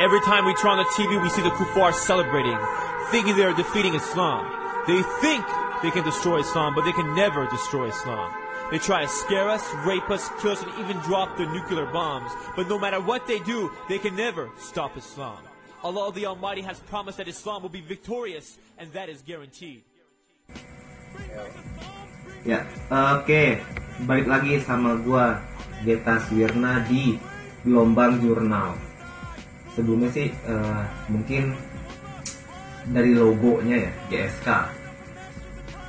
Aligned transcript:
Every 0.00 0.18
time 0.22 0.44
we 0.44 0.54
turn 0.54 0.72
on 0.74 0.78
the 0.78 0.90
TV, 0.98 1.22
we 1.22 1.30
see 1.30 1.40
the 1.40 1.54
kuffar 1.54 1.94
celebrating, 1.94 2.58
thinking 3.14 3.36
they 3.36 3.44
are 3.44 3.54
defeating 3.54 3.94
Islam. 3.94 4.42
They 4.90 5.00
think 5.22 5.46
they 5.86 5.92
can 5.94 6.02
destroy 6.02 6.40
Islam, 6.40 6.74
but 6.74 6.82
they 6.82 6.90
can 6.90 7.14
never 7.14 7.46
destroy 7.46 7.94
Islam. 7.94 8.34
They 8.72 8.78
try 8.78 9.02
to 9.02 9.08
scare 9.08 9.48
us, 9.48 9.62
rape 9.86 10.10
us, 10.10 10.28
kill 10.42 10.50
us, 10.50 10.66
and 10.66 10.72
even 10.82 10.98
drop 11.06 11.38
their 11.38 11.46
nuclear 11.46 11.86
bombs. 11.86 12.32
But 12.56 12.66
no 12.68 12.76
matter 12.76 12.98
what 12.98 13.28
they 13.28 13.38
do, 13.38 13.70
they 13.88 14.02
can 14.02 14.16
never 14.16 14.50
stop 14.58 14.96
Islam. 14.98 15.38
Allah 15.84 16.10
the 16.10 16.26
Almighty 16.26 16.62
has 16.62 16.80
promised 16.90 17.18
that 17.18 17.28
Islam 17.28 17.62
will 17.62 17.70
be 17.70 17.80
victorious, 17.80 18.58
and 18.78 18.90
that 18.98 19.06
is 19.08 19.22
guaranteed. 19.22 19.86
Ya, 22.42 22.66
oke. 22.90 23.62
Balik 24.10 24.26
lagi 24.26 24.58
sama 24.58 24.98
gua 24.98 25.38
Geta 25.86 26.18
Swirna 26.18 26.82
di 26.82 27.14
Gelombang 27.62 28.18
Jurnal. 28.18 28.93
Sebelumnya 29.74 30.10
sih 30.14 30.30
eh, 30.30 30.82
mungkin 31.10 31.52
dari 32.90 33.12
logonya 33.14 33.76
ya 33.88 33.92
GSK. 34.10 34.48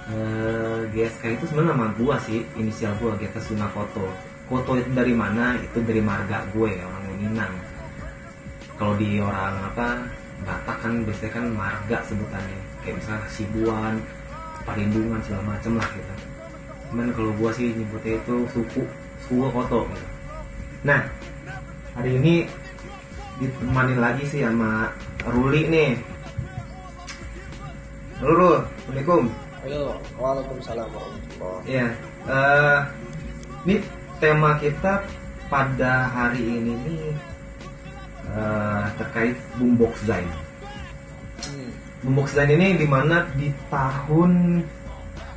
Eh, 0.05 0.79
GSK 0.93 1.23
itu 1.37 1.43
sebenarnya 1.49 1.71
nama 1.73 1.87
gua 1.97 2.15
sih, 2.21 2.45
inisial 2.57 2.93
gua 2.97 3.17
Geta 3.17 3.41
Sunakoto. 3.41 4.05
Koto 4.45 4.77
itu 4.77 4.89
dari 4.93 5.13
mana? 5.13 5.57
Itu 5.57 5.81
dari 5.81 6.01
marga 6.05 6.45
gue 6.53 6.77
orang 6.77 7.17
Minang. 7.17 7.53
Kalau 8.77 8.93
di 8.93 9.17
orang 9.17 9.57
apa 9.73 10.05
Batak 10.45 10.77
kan 10.83 10.93
biasanya 11.07 11.31
kan 11.31 11.45
marga 11.49 11.97
sebutannya. 12.05 12.59
Kayak 12.83 13.01
misalnya 13.01 13.25
Sibuan, 13.31 13.95
Parindungan 14.67 15.17
segala 15.25 15.55
macem 15.55 15.79
lah 15.79 15.89
gitu 15.95 16.13
cuman 16.95 17.11
kalau 17.11 17.31
gua 17.35 17.51
sih 17.51 17.73
nyebutnya 17.73 18.15
itu 18.21 18.35
suku 18.55 18.81
suku 19.25 19.45
koto 19.49 19.83
gitu. 19.89 20.07
nah 20.85 21.03
hari 21.97 22.15
ini 22.15 22.47
ditemani 23.39 23.95
lagi 23.99 24.23
sih 24.31 24.41
sama 24.47 24.91
Ruli 25.27 25.67
nih. 25.67 25.91
Rulu, 28.23 28.63
Assalamualaikum. 28.63 29.23
Halo, 29.65 29.97
Waalaikumsalam. 30.15 30.87
Warahmatullahi 30.87 31.67
ya 31.67 31.87
eh, 32.29 32.79
ini 33.65 33.75
tema 34.21 34.55
kita 34.61 35.03
pada 35.51 36.07
hari 36.13 36.39
ini 36.41 36.73
nih 36.85 37.03
eh, 38.31 38.85
terkait 39.01 39.35
boombox 39.59 40.05
Zain. 40.07 40.29
Hmm. 41.43 41.69
boombox 42.07 42.37
Zain 42.37 42.53
ini 42.55 42.79
di 42.79 42.87
mana 42.87 43.27
di 43.35 43.51
tahun 43.67 44.63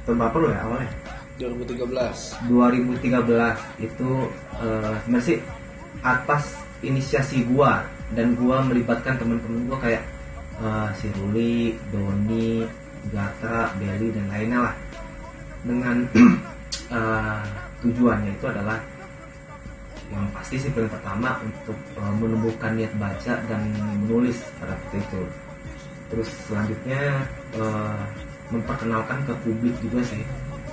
tahun 0.07 0.17
berapa 0.23 0.37
lo 0.39 0.49
ya 0.55 0.61
awalnya? 0.69 0.91
2013 1.39 2.51
2013 2.51 3.87
itu 3.87 4.11
sebenarnya 5.07 5.23
sih 5.23 5.39
atas 6.03 6.68
inisiasi 6.83 7.45
gua 7.49 7.83
dan 8.15 8.39
gua 8.39 8.63
melibatkan 8.65 9.19
teman-teman 9.19 9.67
gua 9.69 9.79
kayak 9.83 10.03
eh, 10.63 10.89
si 10.99 11.07
Ruli, 11.19 11.75
Doni, 11.91 12.65
Gatra, 13.11 13.73
Belly 13.79 14.09
dan 14.15 14.27
lainnya 14.31 14.59
lah 14.71 14.75
dengan 15.67 15.97
eh, 16.99 17.43
tujuannya 17.83 18.33
itu 18.35 18.47
adalah 18.47 18.79
yang 20.09 20.25
pasti 20.33 20.57
sih 20.57 20.73
paling 20.73 20.89
pertama 20.89 21.37
untuk 21.45 21.79
eh, 21.99 22.15
menumbuhkan 22.17 22.79
niat 22.79 22.93
baca 22.97 23.35
dan 23.47 23.61
menulis 24.05 24.41
pada 24.57 24.73
waktu 24.75 24.97
itu 25.03 25.23
terus 26.09 26.29
selanjutnya 26.49 27.23
eh, 27.59 28.03
memperkenalkan 28.49 29.29
ke 29.29 29.33
publik 29.45 29.77
juga 29.85 30.01
sih 30.09 30.25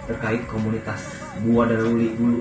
terkait 0.05 0.41
komunitas 0.47 1.01
gua 1.41 1.65
dan 1.65 1.81
Ruli 1.81 2.13
dulu. 2.13 2.39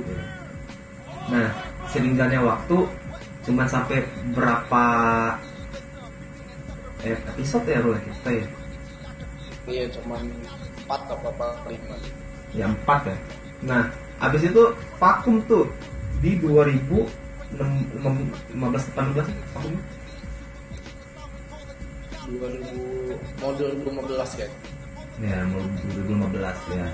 Nah, 1.32 1.48
seiring 1.88 2.14
jalannya 2.14 2.40
waktu 2.44 2.76
cuman 3.44 3.66
sampai 3.68 4.04
berapa 4.32 4.84
eh, 7.04 7.16
episode 7.36 7.68
ya 7.68 7.78
Ruli 7.84 8.00
kita 8.00 8.30
ya? 8.32 8.46
Iya, 9.64 9.84
cuman 9.96 10.20
4 10.88 11.14
apa 11.16 11.28
apa 11.32 11.46
5 11.68 12.56
Ya 12.56 12.68
empat 12.68 13.08
ya. 13.08 13.16
Nah, 13.64 13.88
abis 14.20 14.48
itu 14.48 14.62
vakum 15.00 15.40
tuh 15.48 15.68
di 16.24 16.40
2015 16.40 16.96
18 17.58 19.28
sih 19.28 19.36
vakum 19.52 19.74
2000 22.24 23.44
mau 23.44 23.52
2015 23.52 24.40
kan 24.40 24.50
ya 25.22 25.38
mau 25.46 25.62
2015 25.94 26.74
ya. 26.74 26.86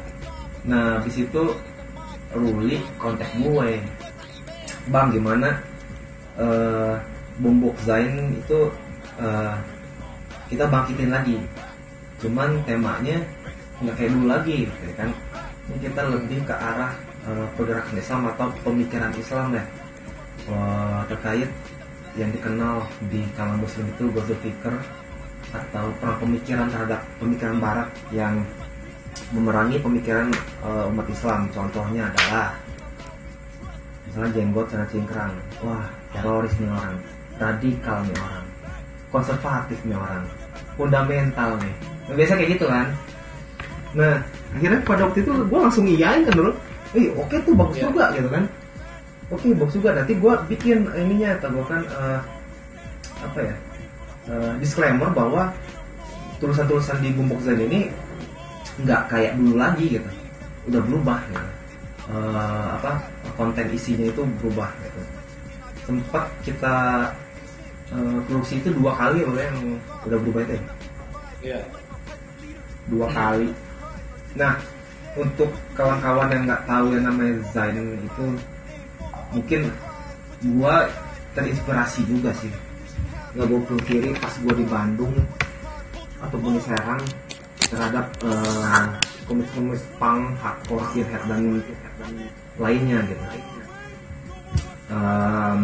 Nah 0.69 1.01
habis 1.01 1.17
itu 1.25 1.43
Ruli 2.31 2.79
kontak 3.01 3.31
gue. 3.39 3.81
Bang 4.91 5.15
gimana 5.15 5.55
eh 6.39 6.95
bombok 7.41 7.75
Zain 7.83 8.37
itu 8.37 8.71
eh, 9.19 9.55
kita 10.53 10.69
bangkitin 10.69 11.11
lagi. 11.11 11.39
Cuman 12.21 12.61
temanya 12.69 13.19
nggak 13.81 13.97
kayak 13.97 14.13
dulu 14.13 14.27
lagi 14.29 14.69
ya 14.69 14.95
kan? 14.95 15.11
Kita 15.71 16.03
lebih 16.11 16.43
ke 16.45 16.55
arah 16.55 16.93
eh, 17.27 17.47
pergerakan 17.57 17.97
Islam 17.97 18.21
atau 18.35 18.47
pemikiran 18.63 19.15
Islam 19.17 19.57
ya 19.57 19.65
Eh, 20.49 21.01
terkait 21.07 21.51
yang 22.19 22.31
dikenal 22.33 22.83
di 23.07 23.23
kalangan 23.39 23.61
muslim 23.63 23.87
itu 23.93 24.11
Ghazul 24.11 24.39
Fikr 24.43 24.75
atau 25.55 25.85
perang 26.01 26.19
pemikiran 26.19 26.67
terhadap 26.73 27.01
pemikiran 27.23 27.57
barat 27.63 27.89
yang 28.11 28.41
memerangi 29.31 29.79
pemikiran 29.79 30.33
eh, 30.65 30.91
umat 30.91 31.07
Islam. 31.13 31.47
Contohnya 31.53 32.09
adalah 32.09 32.57
misalnya 34.11 34.31
jenggot 34.35 34.67
sana 34.67 34.85
cingkrang. 34.91 35.31
Wah 35.63 35.87
teroris 36.11 36.51
nih 36.59 36.67
orang. 36.67 36.95
Radikal 37.39 37.99
nih 38.03 38.17
orang. 38.19 38.45
Konservatif 39.15 39.79
nih 39.87 39.95
orang. 39.95 40.23
Fundamental 40.75 41.51
nih. 41.63 41.75
Nah, 42.11 42.15
biasa 42.19 42.33
kayak 42.35 42.51
gitu 42.59 42.67
kan. 42.67 42.87
Nah 43.95 44.15
akhirnya 44.51 44.81
pada 44.83 45.07
waktu 45.07 45.23
itu 45.23 45.31
gue 45.31 45.59
langsung 45.63 45.87
iyain 45.87 46.27
kan 46.27 46.35
dulu 46.35 46.51
eh 46.99 47.07
oke 47.15 47.39
tuh 47.47 47.55
bagus 47.55 47.79
Iya. 47.79 47.87
juga 47.87 48.05
gitu 48.19 48.29
kan. 48.35 48.45
Oke 49.31 49.47
bagus 49.55 49.75
juga. 49.79 49.91
Nanti 49.95 50.13
gue 50.19 50.35
bikin 50.51 50.79
ininya 50.91 51.31
atau 51.39 51.49
gue 51.55 51.65
kan 51.71 51.83
eh, 51.87 52.19
apa 53.23 53.39
ya 53.47 53.55
eh, 54.27 54.53
disclaimer 54.59 55.07
bahwa 55.15 55.55
tulisan-tulisan 56.43 56.99
di 56.99 57.15
Bumbok 57.15 57.39
Zen 57.47 57.63
ini 57.63 57.87
nggak 58.83 59.07
kayak 59.07 59.39
dulu 59.39 59.55
lagi 59.55 59.87
gitu. 59.87 60.11
Udah 60.67 60.83
berubah 60.83 61.19
gitu 61.31 61.47
Eh, 62.11 62.67
apa 62.75 62.99
konten 63.39 63.71
isinya 63.71 64.11
itu 64.11 64.27
berubah 64.43 64.67
gitu. 64.83 65.03
Sempat 65.87 66.27
kita 66.43 67.07
eh, 67.95 68.19
produksi 68.27 68.59
itu 68.59 68.75
dua 68.75 68.99
kali 68.99 69.23
loh 69.23 69.39
yang 69.39 69.79
udah 70.03 70.19
berubah 70.19 70.43
itu 70.43 70.53
ya? 70.59 70.63
Iya. 71.41 71.61
Dua 72.91 73.07
kali. 73.15 73.55
Nah 74.35 74.59
untuk 75.15 75.55
kawan-kawan 75.79 76.35
yang 76.35 76.43
nggak 76.51 76.67
tahu 76.67 76.87
yang 76.99 77.05
namanya 77.07 77.35
Zain 77.55 77.79
itu 77.79 78.27
mungkin 79.31 79.61
gua 80.59 80.91
terinspirasi 81.39 82.11
juga 82.11 82.35
sih. 82.43 82.51
Nggak 83.39 83.47
gue 83.47 83.61
pungkiri 83.71 84.11
pas 84.19 84.35
gua 84.43 84.55
di 84.59 84.67
Bandung 84.67 85.15
ataupun 86.19 86.59
di 86.59 86.63
Serang 86.67 87.03
terhadap 87.71 88.07
eh, 88.27 88.87
komis-komis 89.31 89.83
punk, 89.95 90.35
hardcore, 90.43 90.83
skinhead 90.91 91.23
dan 91.31 91.63
lainnya 92.57 92.99
gitu. 93.07 93.25
Em, 94.91 95.63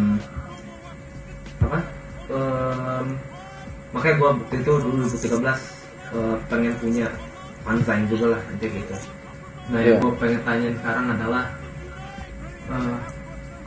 apa? 1.59 1.79
Em, 2.27 3.05
makanya 3.91 4.15
gua 4.19 4.29
waktu 4.35 4.55
itu 4.59 4.71
dulu 4.79 5.03
2013 5.03 5.59
eh, 6.15 6.35
pengen 6.47 6.73
punya 6.79 7.07
fansign 7.63 8.07
juga 8.07 8.37
lah 8.37 8.41
nanti 8.47 8.67
gitu. 8.71 8.95
Nah 9.67 9.79
yang 9.83 9.99
Iya. 9.99 10.03
gue 10.03 10.11
pengen 10.15 10.41
tanyain 10.47 10.75
sekarang 10.79 11.05
adalah 11.11 11.43
eh, 12.71 12.97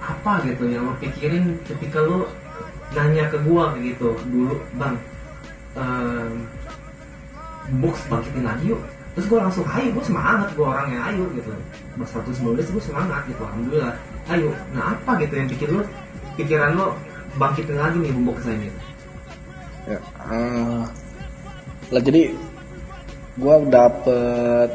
apa 0.00 0.32
gitu 0.48 0.64
yang 0.66 0.88
lo 0.88 0.96
pikirin 0.96 1.60
ketika 1.68 2.00
lo 2.00 2.24
nanya 2.90 3.28
ke 3.28 3.38
gua 3.44 3.76
gitu 3.78 4.16
dulu 4.26 4.56
bang 4.74 4.96
em, 5.76 6.32
box 7.78 8.02
bangkitin 8.08 8.44
lagi 8.44 8.72
yuk 8.74 8.82
terus 9.16 9.26
gue 9.26 9.38
langsung 9.42 9.66
ayo 9.66 9.88
gue 9.90 10.04
semangat 10.06 10.48
gue 10.54 10.66
orangnya 10.66 11.00
ayo 11.10 11.24
gitu. 11.34 11.50
Pas 11.98 12.08
119 12.08 12.56
gue 12.56 12.82
semangat 12.82 13.20
gitu 13.26 13.42
alhamdulillah 13.42 13.94
ayo. 14.30 14.50
Nah 14.72 14.94
apa 14.94 15.10
gitu 15.22 15.34
yang 15.34 15.48
bikin 15.50 15.68
lo 15.74 15.82
pikiran 16.38 16.70
lo 16.78 16.86
bangkitin 17.36 17.76
lagi 17.78 17.96
nih 17.98 18.12
saya 18.42 18.56
ini. 18.56 18.70
Ya 19.88 19.98
eh, 20.30 20.82
lah 21.90 22.02
jadi 22.04 22.22
gua 23.40 23.58
dapet 23.66 24.70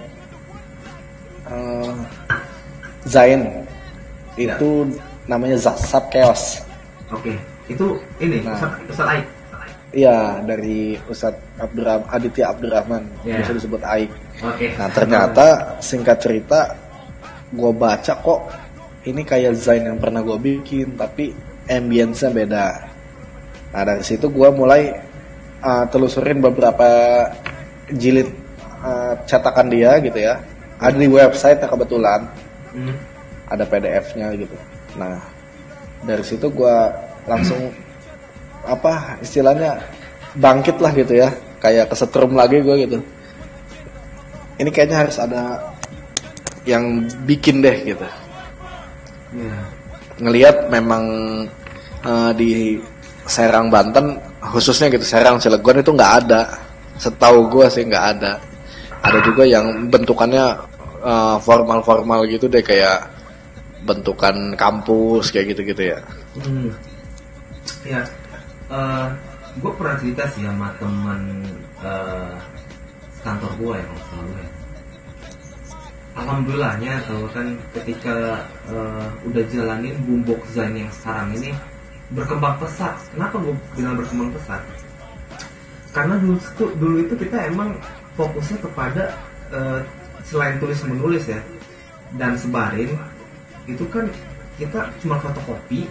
eh, 1.47 1.95
Zain. 3.05 3.41
Itu 4.35 4.89
namanya 5.31 5.55
Zasab 5.55 6.11
Chaos. 6.11 6.59
Oke 7.13 7.37
itu 7.65 7.97
ini 8.21 8.45
Nah. 8.45 8.53
Ustaz 8.89 9.09
Aik 9.09 9.25
Iya 9.95 10.43
dari 10.43 10.99
Ustadz 11.07 11.55
Abdurrahman 11.55 12.07
Aditya 12.11 12.51
Abdurrahman 12.51 13.03
Iya. 13.23 13.39
bisa 13.39 13.51
disebut 13.55 13.81
Aik. 13.81 14.11
oke 14.43 14.67
Nah 14.75 14.89
ternyata 14.91 15.45
singkat 15.79 16.19
cerita 16.19 16.75
gue 17.47 17.71
baca 17.71 18.13
kok 18.13 18.41
ini 19.07 19.23
kayak 19.23 19.55
Zain 19.55 19.87
yang 19.87 19.95
pernah 19.95 20.19
gue 20.19 20.35
bikin 20.35 20.99
tapi 20.99 21.31
ambience-nya 21.65 22.29
beda. 22.29 22.65
Nah 23.71 23.81
dari 23.85 24.03
situ 24.03 24.27
gue 24.27 24.49
mulai 24.51 24.91
uh, 25.61 25.85
telusurin 25.87 26.43
beberapa 26.43 26.85
jilid 27.87 28.27
uh, 28.81 29.15
cetakan 29.23 29.71
dia 29.71 29.95
gitu 30.03 30.19
ya. 30.19 30.35
Ada 30.75 30.97
di 30.97 31.07
website 31.07 31.63
kebetulan 31.63 32.27
Hmm. 32.75 32.91
ada 33.47 33.63
PDF-nya 33.63 34.35
gitu. 34.35 34.51
Nah 34.99 35.15
dari 36.03 36.25
situ 36.27 36.51
gue 36.51 36.75
langsung 37.23 37.71
apa 38.65 39.21
istilahnya 39.21 39.79
bangkit 40.35 40.77
lah 40.83 40.91
gitu 40.91 41.13
ya, 41.15 41.29
kayak 41.61 41.89
kesetrum 41.93 42.35
lagi 42.35 42.59
gue 42.59 42.75
gitu. 42.85 42.97
Ini 44.55 44.69
kayaknya 44.71 44.97
harus 45.07 45.17
ada 45.19 45.73
yang 46.65 47.05
bikin 47.27 47.61
deh 47.61 47.77
gitu. 47.85 48.07
Iya. 49.35 49.57
Ngelihat 50.19 50.55
memang 50.71 51.03
eh, 52.03 52.31
di 52.35 52.79
Serang 53.25 53.73
Banten 53.73 54.21
khususnya 54.39 54.87
gitu 54.93 55.03
Serang 55.03 55.41
Cilegon 55.41 55.81
itu 55.83 55.91
nggak 55.91 56.13
ada. 56.25 56.41
Setahu 56.95 57.51
gue 57.51 57.67
sih 57.67 57.83
nggak 57.83 58.05
ada. 58.17 58.39
Ada 59.03 59.19
juga 59.21 59.43
yang 59.43 59.91
bentukannya 59.91 60.45
eh, 61.03 61.37
formal-formal 61.43 62.23
gitu 62.31 62.47
deh 62.47 62.63
kayak 62.63 63.11
bentukan 63.85 64.57
kampus 64.57 65.29
kayak 65.29 65.53
gitu-gitu 65.53 65.93
ya. 65.93 65.99
Hmm. 66.41 66.73
Ya, 67.85 68.01
gue 69.55 69.71
pernah 69.79 69.95
cerita 69.95 70.23
sih 70.35 70.43
sama 70.43 70.73
teman 70.81 71.21
eh, 71.79 72.35
kantor 73.23 73.51
gue 73.55 73.73
ya 73.79 73.85
kalau 73.87 74.03
selalu 74.11 74.31
ya. 74.35 74.49
Alhamdulillahnya 76.15 76.93
kalau 77.07 77.27
kan 77.31 77.47
ketika 77.75 78.43
eh, 78.67 79.07
udah 79.27 79.43
jalanin 79.47 79.95
bumbok 80.03 80.43
Zain 80.51 80.75
yang 80.75 80.91
sekarang 80.91 81.31
ini 81.39 81.55
berkembang 82.11 82.59
pesat. 82.59 82.95
Kenapa 83.15 83.39
gue 83.39 83.55
bilang 83.79 83.95
berkembang 83.95 84.31
pesat? 84.35 84.61
Karena 85.95 86.19
dulu 86.19 86.35
itu, 86.35 86.65
dulu 86.75 86.95
itu 86.99 87.13
kita 87.15 87.37
emang 87.47 87.79
fokusnya 88.19 88.59
kepada 88.59 89.03
eh, 89.55 89.79
selain 90.25 90.57
tulis 90.59 90.81
menulis 90.83 91.23
ya 91.29 91.39
dan 92.17 92.33
sebarin 92.35 92.97
itu 93.69 93.85
kan 93.93 94.09
kita 94.55 94.89
cuma 95.03 95.19
fotokopi 95.21 95.85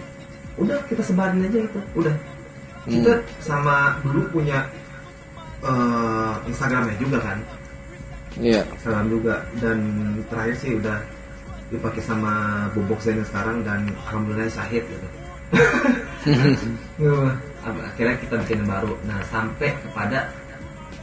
udah 0.59 0.79
kita 0.87 1.03
sebarin 1.03 1.43
aja 1.43 1.59
itu 1.67 1.79
udah 1.95 2.15
kita 2.85 3.13
sama 3.41 3.97
dulu 4.05 4.21
punya 4.29 4.61
eh, 5.65 6.33
Instagramnya 6.49 6.95
juga 7.01 7.17
kan? 7.21 7.37
Iya. 8.39 8.61
Instagram 8.77 9.07
juga. 9.09 9.35
Dan 9.59 9.77
terakhir 10.29 10.55
sih 10.59 10.71
udah 10.77 10.97
dipakai 11.73 12.01
sama 12.03 12.65
Bobok 12.77 13.01
yang 13.07 13.25
sekarang 13.25 13.65
dan 13.65 13.89
alhamdulillah 14.07 14.49
syahid 14.51 14.83
gitu. 14.85 15.07
Ya, 16.97 17.13
akhirnya 17.61 18.17
kita 18.17 18.33
bikin 18.41 18.65
yang 18.65 18.69
baru. 18.81 18.97
Nah 19.05 19.21
sampai 19.29 19.77
kepada 19.77 20.25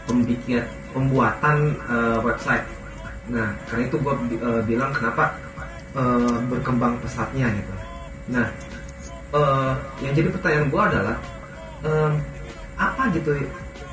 pembikin 0.02 0.66
pembuatan 0.90 1.78
eh, 1.86 2.18
website. 2.26 2.66
Nah 3.30 3.54
karena 3.70 3.86
itu 3.86 3.96
gue 4.02 4.14
bilang 4.66 4.90
kenapa 4.90 5.30
eh, 5.94 6.36
berkembang 6.50 6.98
pesatnya 7.06 7.54
gitu. 7.54 7.74
Nah 8.34 8.46
eh, 9.30 9.72
yang 10.02 10.10
jadi 10.10 10.28
pertanyaan 10.34 10.66
gue 10.74 10.82
adalah 10.82 11.16
em, 11.82 12.12
apa 12.78 13.02
gitu 13.14 13.30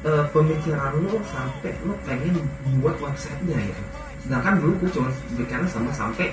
eh, 0.06 0.26
pemikiran 0.32 0.94
lo 1.04 1.20
sampai 1.30 1.74
lo 1.84 1.94
pengen 2.08 2.36
buat 2.80 2.96
websitenya 3.04 3.60
gitu 3.70 3.84
sedangkan 4.28 4.54
dulu 4.60 4.72
gue 4.84 4.90
cuma 4.94 5.10
bikinnya 5.36 5.68
sama 5.72 5.92
sampai 5.96 6.28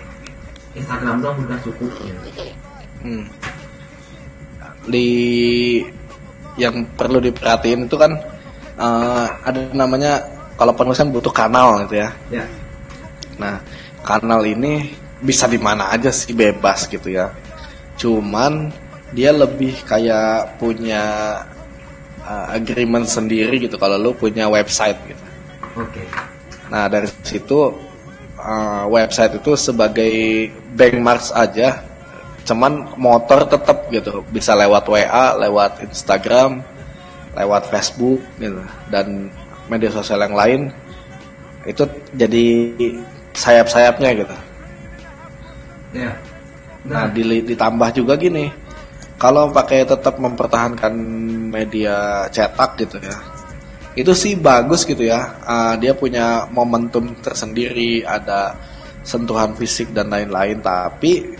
Instagram 0.76 1.24
doang 1.24 1.40
udah 1.40 1.58
cukup 1.64 1.90
gitu. 2.04 2.44
Hmm. 3.00 3.24
Di 4.86 5.08
yang 6.60 6.84
perlu 6.96 7.20
diperhatiin 7.20 7.88
itu 7.88 7.96
kan 7.96 8.12
eh, 8.76 9.26
ada 9.44 9.60
namanya 9.72 10.20
kalau 10.56 10.72
penulisan 10.76 11.12
butuh 11.12 11.32
kanal 11.32 11.80
gitu 11.86 12.04
ya. 12.04 12.10
ya 12.28 12.44
Nah, 13.36 13.60
kanal 14.00 14.44
ini 14.48 14.92
bisa 15.20 15.44
di 15.48 15.60
mana 15.60 15.92
aja 15.92 16.08
sih 16.12 16.32
bebas 16.32 16.88
gitu 16.88 17.12
ya. 17.12 17.32
Cuman 17.96 18.72
dia 19.14 19.30
lebih 19.30 19.74
kayak 19.86 20.58
punya 20.58 21.02
uh, 22.26 22.46
agreement 22.54 23.06
sendiri 23.06 23.62
gitu 23.62 23.78
kalau 23.78 23.98
lu 23.98 24.10
punya 24.16 24.50
website 24.50 24.98
gitu. 25.06 25.24
oke 25.78 26.02
Nah, 26.66 26.90
dari 26.90 27.06
situ 27.22 27.70
uh, 28.42 28.84
website 28.90 29.38
itu 29.38 29.54
sebagai 29.54 30.10
benchmarks 30.74 31.30
aja. 31.30 31.78
Cuman 32.42 32.90
motor 32.98 33.46
tetap 33.46 33.86
gitu, 33.90 34.22
bisa 34.34 34.54
lewat 34.54 34.86
WA, 34.90 35.34
lewat 35.38 35.82
Instagram, 35.86 36.62
lewat 37.34 37.70
Facebook 37.70 38.22
gitu 38.38 38.62
dan 38.90 39.30
media 39.66 39.90
sosial 39.90 40.22
yang 40.22 40.34
lain 40.34 40.60
itu 41.66 41.82
jadi 42.14 42.46
sayap-sayapnya 43.34 44.10
gitu. 44.22 44.36
ya 45.94 46.10
Nah, 46.86 47.10
dili- 47.10 47.42
ditambah 47.42 47.90
juga 47.98 48.14
gini. 48.14 48.46
Kalau 49.16 49.48
pakai 49.48 49.88
tetap 49.88 50.20
mempertahankan 50.20 50.92
media 51.48 52.28
cetak 52.28 52.76
gitu 52.84 53.00
ya. 53.00 53.16
Itu 53.96 54.12
sih 54.12 54.36
bagus 54.36 54.84
gitu 54.84 55.08
ya. 55.08 55.40
Ah, 55.40 55.72
dia 55.80 55.96
punya 55.96 56.44
momentum 56.52 57.16
tersendiri, 57.24 58.04
ada 58.04 58.52
sentuhan 59.00 59.56
fisik 59.56 59.96
dan 59.96 60.12
lain-lain, 60.12 60.60
tapi 60.60 61.32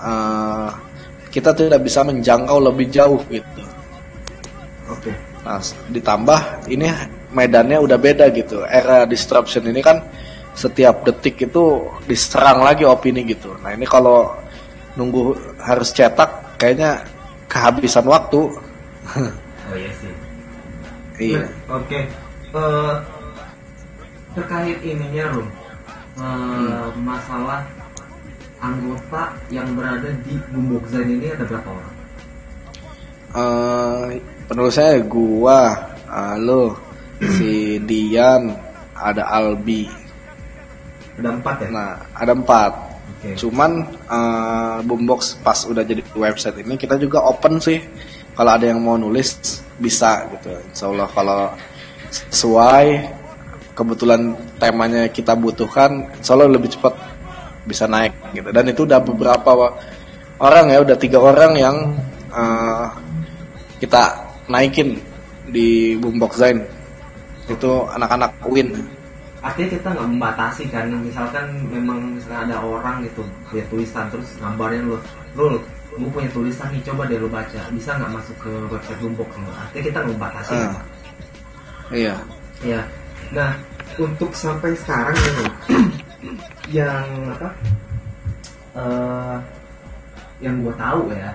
ah, 0.00 0.72
kita 1.28 1.52
tidak 1.52 1.84
bisa 1.84 2.00
menjangkau 2.02 2.58
lebih 2.72 2.88
jauh 2.88 3.20
gitu. 3.28 3.62
oke 4.88 5.12
Nah, 5.40 5.56
s- 5.56 5.76
ditambah 5.88 6.68
ini 6.68 6.88
medannya 7.32 7.80
udah 7.80 7.96
beda 7.96 8.28
gitu. 8.32 8.64
Era 8.64 9.04
disruption 9.08 9.64
ini 9.68 9.80
kan 9.80 10.00
setiap 10.52 11.04
detik 11.06 11.48
itu 11.48 11.84
diserang 12.04 12.60
lagi 12.60 12.84
opini 12.84 13.24
gitu. 13.24 13.56
Nah, 13.60 13.72
ini 13.72 13.88
kalau 13.88 14.36
nunggu 14.98 15.56
harus 15.62 15.92
cetak 15.96 16.39
kayaknya 16.60 17.00
kehabisan 17.48 18.04
waktu. 18.04 18.52
oh 19.72 19.74
iya 19.74 19.90
sih 19.96 20.12
iya. 21.16 21.40
Nah, 21.66 21.80
Oke. 21.80 22.00
Eh, 22.50 22.94
terkait 24.36 24.78
ininya 24.82 25.24
Rum, 25.34 25.48
Eh, 26.20 26.86
masalah 27.00 27.64
anggota 28.60 29.32
yang 29.48 29.72
berada 29.72 30.12
di 30.26 30.36
Bumbok 30.52 30.84
Zain 30.92 31.08
ini 31.08 31.32
ada 31.32 31.48
berapa 31.48 31.70
orang? 31.70 31.94
Eh, 33.30 34.06
penulisnya 34.50 35.00
gua, 35.06 35.78
ah, 36.10 36.34
lo, 36.36 36.76
si 37.38 37.78
Dian, 37.86 38.52
ada 38.92 39.22
Albi. 39.30 39.86
Ada 41.16 41.30
empat 41.40 41.56
ya? 41.62 41.68
Nah, 41.72 41.94
ada 42.12 42.32
empat. 42.36 42.89
Oke. 43.20 43.36
Cuman 43.36 43.84
eh, 44.08 44.78
Boombox 44.80 45.44
pas 45.44 45.68
udah 45.68 45.84
jadi 45.84 46.00
website 46.16 46.64
ini 46.64 46.80
kita 46.80 46.96
juga 46.96 47.20
open 47.28 47.60
sih. 47.60 47.76
Kalau 48.32 48.56
ada 48.56 48.64
yang 48.64 48.80
mau 48.80 48.96
nulis 48.96 49.60
bisa 49.76 50.24
gitu. 50.32 50.48
Insya 50.72 50.88
Allah 50.88 51.08
kalau 51.12 51.52
sesuai 52.08 52.86
kebetulan 53.76 54.32
temanya 54.56 55.04
kita 55.12 55.36
butuhkan, 55.36 56.08
insya 56.16 56.32
Allah 56.32 56.48
lebih 56.48 56.72
cepat 56.72 56.96
bisa 57.68 57.84
naik 57.84 58.16
gitu. 58.32 58.48
Dan 58.48 58.72
itu 58.72 58.88
udah 58.88 59.04
beberapa 59.04 59.76
orang 60.40 60.72
ya, 60.72 60.80
udah 60.80 60.96
tiga 60.96 61.20
orang 61.20 61.52
yang 61.60 61.76
eh, 62.32 62.86
kita 63.84 64.32
naikin 64.48 64.96
di 65.52 66.00
Boombox 66.00 66.40
Zain. 66.40 66.64
Itu 67.52 67.84
anak-anak 67.92 68.40
Win. 68.48 68.99
Artinya 69.40 69.68
kita 69.72 69.88
nggak 69.96 70.08
membatasi 70.12 70.62
kan, 70.68 70.92
misalkan 71.00 71.46
memang 71.72 72.20
misalnya 72.20 72.52
ada 72.52 72.56
orang 72.60 73.00
gitu 73.08 73.24
dia 73.48 73.64
tulisan 73.72 74.04
terus 74.12 74.36
gambarnya 74.36 74.84
lo, 74.84 74.96
lo, 75.32 75.56
gue 75.96 76.10
punya 76.12 76.28
tulisan 76.28 76.68
nih 76.68 76.84
coba 76.84 77.08
deh 77.08 77.16
lo 77.16 77.28
baca, 77.32 77.60
bisa 77.72 77.96
nggak 77.96 78.12
masuk 78.12 78.36
ke 78.36 78.52
website 78.68 79.00
Bumbok? 79.00 79.28
Artinya 79.32 79.84
kita 79.88 79.98
nggak 80.04 80.16
membatasi. 80.16 80.52
Kan? 80.52 80.72
Iya. 81.90 82.14
Ya. 82.60 82.80
Nah, 83.32 83.50
untuk 83.96 84.30
sampai 84.36 84.76
sekarang 84.76 85.16
gitu, 85.16 85.44
yang 86.84 87.06
apa? 87.32 87.48
eh 88.70 89.36
yang 90.40 90.62
gue 90.64 90.74
tahu 90.78 91.10
ya, 91.12 91.32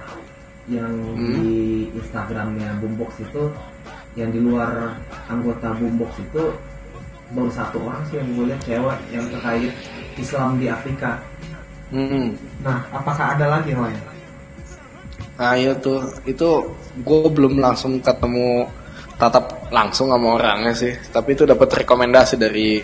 yang 0.66 0.94
di 1.14 1.86
Instagramnya 1.94 2.74
Boombox 2.82 3.22
itu, 3.22 3.44
yang 4.18 4.34
di 4.34 4.40
luar 4.42 4.98
anggota 5.30 5.74
Boombox 5.78 6.22
itu 6.22 6.44
baru 7.36 7.52
satu 7.52 7.78
orang 7.84 8.02
sih 8.08 8.16
yang 8.18 8.28
gue 8.32 8.46
lihat 8.48 8.62
cewek 8.64 9.00
yang 9.12 9.26
terkait 9.28 9.72
Islam 10.16 10.50
di 10.56 10.66
Afrika. 10.72 11.20
Hmm. 11.92 12.34
Nah, 12.64 12.80
apakah 12.90 13.36
ada 13.36 13.46
lagi 13.60 13.76
yang 13.76 13.84
lain? 13.84 14.00
Nah 15.36 15.54
iya 15.60 15.76
tuh, 15.76 16.00
itu 16.24 16.64
gue 17.04 17.28
belum 17.28 17.60
langsung 17.60 18.00
ketemu 18.00 18.72
tatap 19.20 19.68
langsung 19.68 20.08
sama 20.08 20.40
orangnya 20.40 20.72
sih, 20.72 20.96
tapi 21.12 21.36
itu 21.36 21.44
dapat 21.44 21.84
rekomendasi 21.84 22.40
dari 22.40 22.80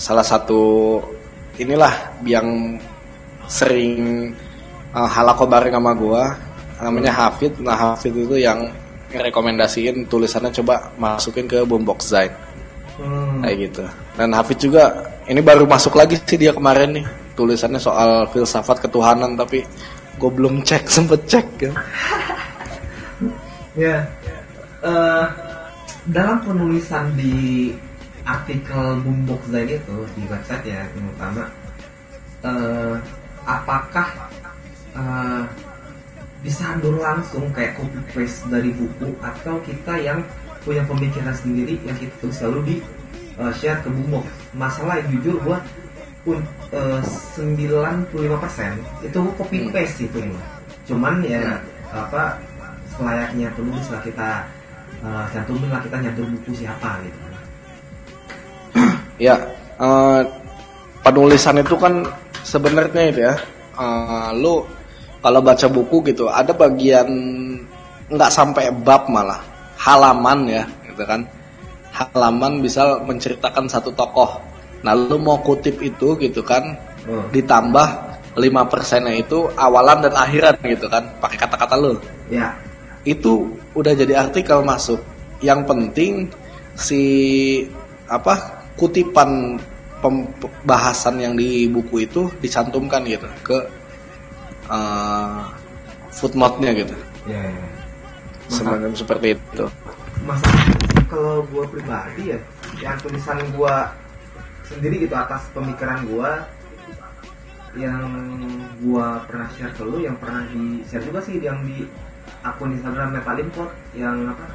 salah 0.00 0.24
satu 0.24 0.96
inilah 1.60 2.16
yang 2.24 2.80
sering 3.44 4.32
uh, 4.96 5.04
halako 5.04 5.44
bareng 5.44 5.76
sama 5.76 5.92
gue, 5.92 6.22
namanya 6.80 7.12
Hafid. 7.12 7.60
Nah 7.60 7.76
Hafid 7.76 8.16
itu 8.16 8.40
yang 8.40 8.72
ngerekomendasiin 9.12 10.08
tulisannya 10.08 10.54
coba 10.64 10.88
masukin 10.96 11.44
ke 11.44 11.60
Boombox 11.66 12.08
Zain 12.08 12.32
Hmm. 13.00 13.40
kayak 13.40 13.56
gitu 13.72 13.84
dan 14.20 14.28
Hafid 14.36 14.58
juga 14.60 14.92
ini 15.24 15.40
baru 15.40 15.64
masuk 15.64 15.96
lagi 15.96 16.20
sih 16.20 16.36
dia 16.36 16.52
kemarin 16.52 17.00
nih 17.00 17.06
tulisannya 17.32 17.80
soal 17.80 18.28
filsafat 18.28 18.84
ketuhanan 18.84 19.40
tapi 19.40 19.64
gue 20.20 20.30
belum 20.30 20.60
cek 20.60 20.84
sempet 21.00 21.24
cek 21.24 21.46
ya 21.64 21.72
Ya. 23.78 24.02
Eh, 24.82 25.26
dalam 26.10 26.42
penulisan 26.42 27.14
di 27.14 27.70
artikel 28.26 28.98
Boombox 29.04 29.46
Zain 29.52 29.70
itu 29.70 29.96
di 30.18 30.22
website 30.26 30.64
ya 30.66 30.82
yang 30.90 31.06
utama, 31.14 31.44
eh, 32.42 32.94
apakah 33.46 34.08
eh, 34.96 35.44
disandur 36.40 36.98
langsung 36.98 37.52
kayak 37.52 37.76
copy 37.76 38.00
paste 38.10 38.48
dari 38.48 38.72
buku 38.72 39.12
atau 39.20 39.60
kita 39.62 39.94
yang 40.00 40.24
punya 40.62 40.82
pemikiran 40.84 41.34
sendiri 41.34 41.80
yang 41.82 41.96
kita 41.96 42.14
tulis 42.20 42.38
lalu 42.44 42.60
di 42.64 42.76
eh, 43.40 43.52
share 43.56 43.80
ke 43.80 43.88
Boombox? 43.88 44.26
Masalah 44.56 45.00
yang 45.00 45.08
jujur 45.18 45.36
gua 45.44 45.58
pun 46.20 46.38
eh, 46.72 47.00
95% 47.36 48.12
itu 49.04 49.16
gua 49.16 49.34
copy 49.40 49.56
paste 49.72 50.04
itu 50.06 50.18
mah. 50.20 50.46
Cuman 50.84 51.24
ya 51.24 51.58
apa 51.90 52.38
selayaknya 52.94 53.48
penulis 53.56 53.86
lah 53.90 54.02
kita 54.04 54.28
uh, 55.02 55.24
cantumin 55.32 55.70
lah 55.72 55.80
kita 55.82 55.96
nyantur 55.98 56.26
buku 56.36 56.50
siapa 56.62 57.00
gitu 57.02 57.18
ya 59.20 59.36
eh, 59.76 60.22
penulisan 61.04 61.60
itu 61.60 61.76
kan 61.76 62.04
sebenarnya 62.40 63.02
itu 63.12 63.20
ya 63.28 63.34
eh, 63.76 64.28
lu 64.40 64.64
kalau 65.20 65.40
baca 65.44 65.66
buku 65.68 65.96
gitu 66.08 66.24
ada 66.32 66.56
bagian 66.56 67.06
nggak 68.08 68.32
sampai 68.32 68.72
bab 68.72 69.06
malah 69.12 69.38
halaman 69.80 70.44
ya 70.44 70.64
gitu 70.84 71.02
kan. 71.08 71.24
Halaman 71.90 72.60
bisa 72.60 73.00
menceritakan 73.02 73.66
satu 73.66 73.90
tokoh. 73.96 74.38
Nah 74.84 74.92
lu 74.92 75.16
mau 75.16 75.40
kutip 75.40 75.80
itu 75.80 76.14
gitu 76.20 76.44
kan 76.44 76.76
oh. 77.08 77.26
ditambah 77.32 78.10
5 78.38 78.70
persennya 78.70 79.18
itu 79.18 79.50
awalan 79.58 80.06
dan 80.06 80.14
akhiran 80.14 80.54
gitu 80.62 80.86
kan 80.86 81.08
pakai 81.18 81.38
kata-kata 81.40 81.74
lu. 81.80 81.98
Ya. 82.30 82.54
Itu 83.02 83.56
udah 83.74 83.96
jadi 83.96 84.20
artikel 84.20 84.62
masuk. 84.62 85.00
Yang 85.40 85.60
penting 85.66 86.12
si 86.76 87.02
apa 88.06 88.62
kutipan 88.76 89.58
pembahasan 90.00 91.20
yang 91.20 91.34
di 91.36 91.68
buku 91.68 92.08
itu 92.08 92.32
dicantumkan 92.40 93.04
gitu 93.04 93.28
ke 93.44 93.58
uh, 94.70 95.44
footnote-nya 96.14 96.70
gitu. 96.72 96.94
Ya, 97.28 97.40
ya. 97.44 97.64
Semacam 98.50 98.90
seperti 98.92 99.38
itu. 99.38 99.64
Masalahnya 100.26 100.76
sih 100.90 101.04
kalau 101.06 101.46
gua 101.48 101.64
pribadi 101.70 102.34
ya 102.34 102.38
yang 102.82 102.98
tulisan 103.00 103.38
gua 103.54 103.94
sendiri 104.66 105.06
gitu 105.06 105.14
atas 105.14 105.48
pemikiran 105.54 106.04
gua 106.10 106.44
yang 107.78 108.02
gua 108.82 109.22
pernah 109.30 109.46
share 109.54 109.72
ke 109.72 109.82
lu 109.86 110.02
yang 110.02 110.18
pernah 110.18 110.42
di 110.50 110.82
share 110.90 111.06
juga 111.06 111.22
sih 111.22 111.38
yang 111.38 111.62
di 111.62 111.86
akun 112.42 112.74
Instagram 112.74 113.14
Metalimport 113.14 113.70
yang 113.94 114.34
apa? 114.34 114.46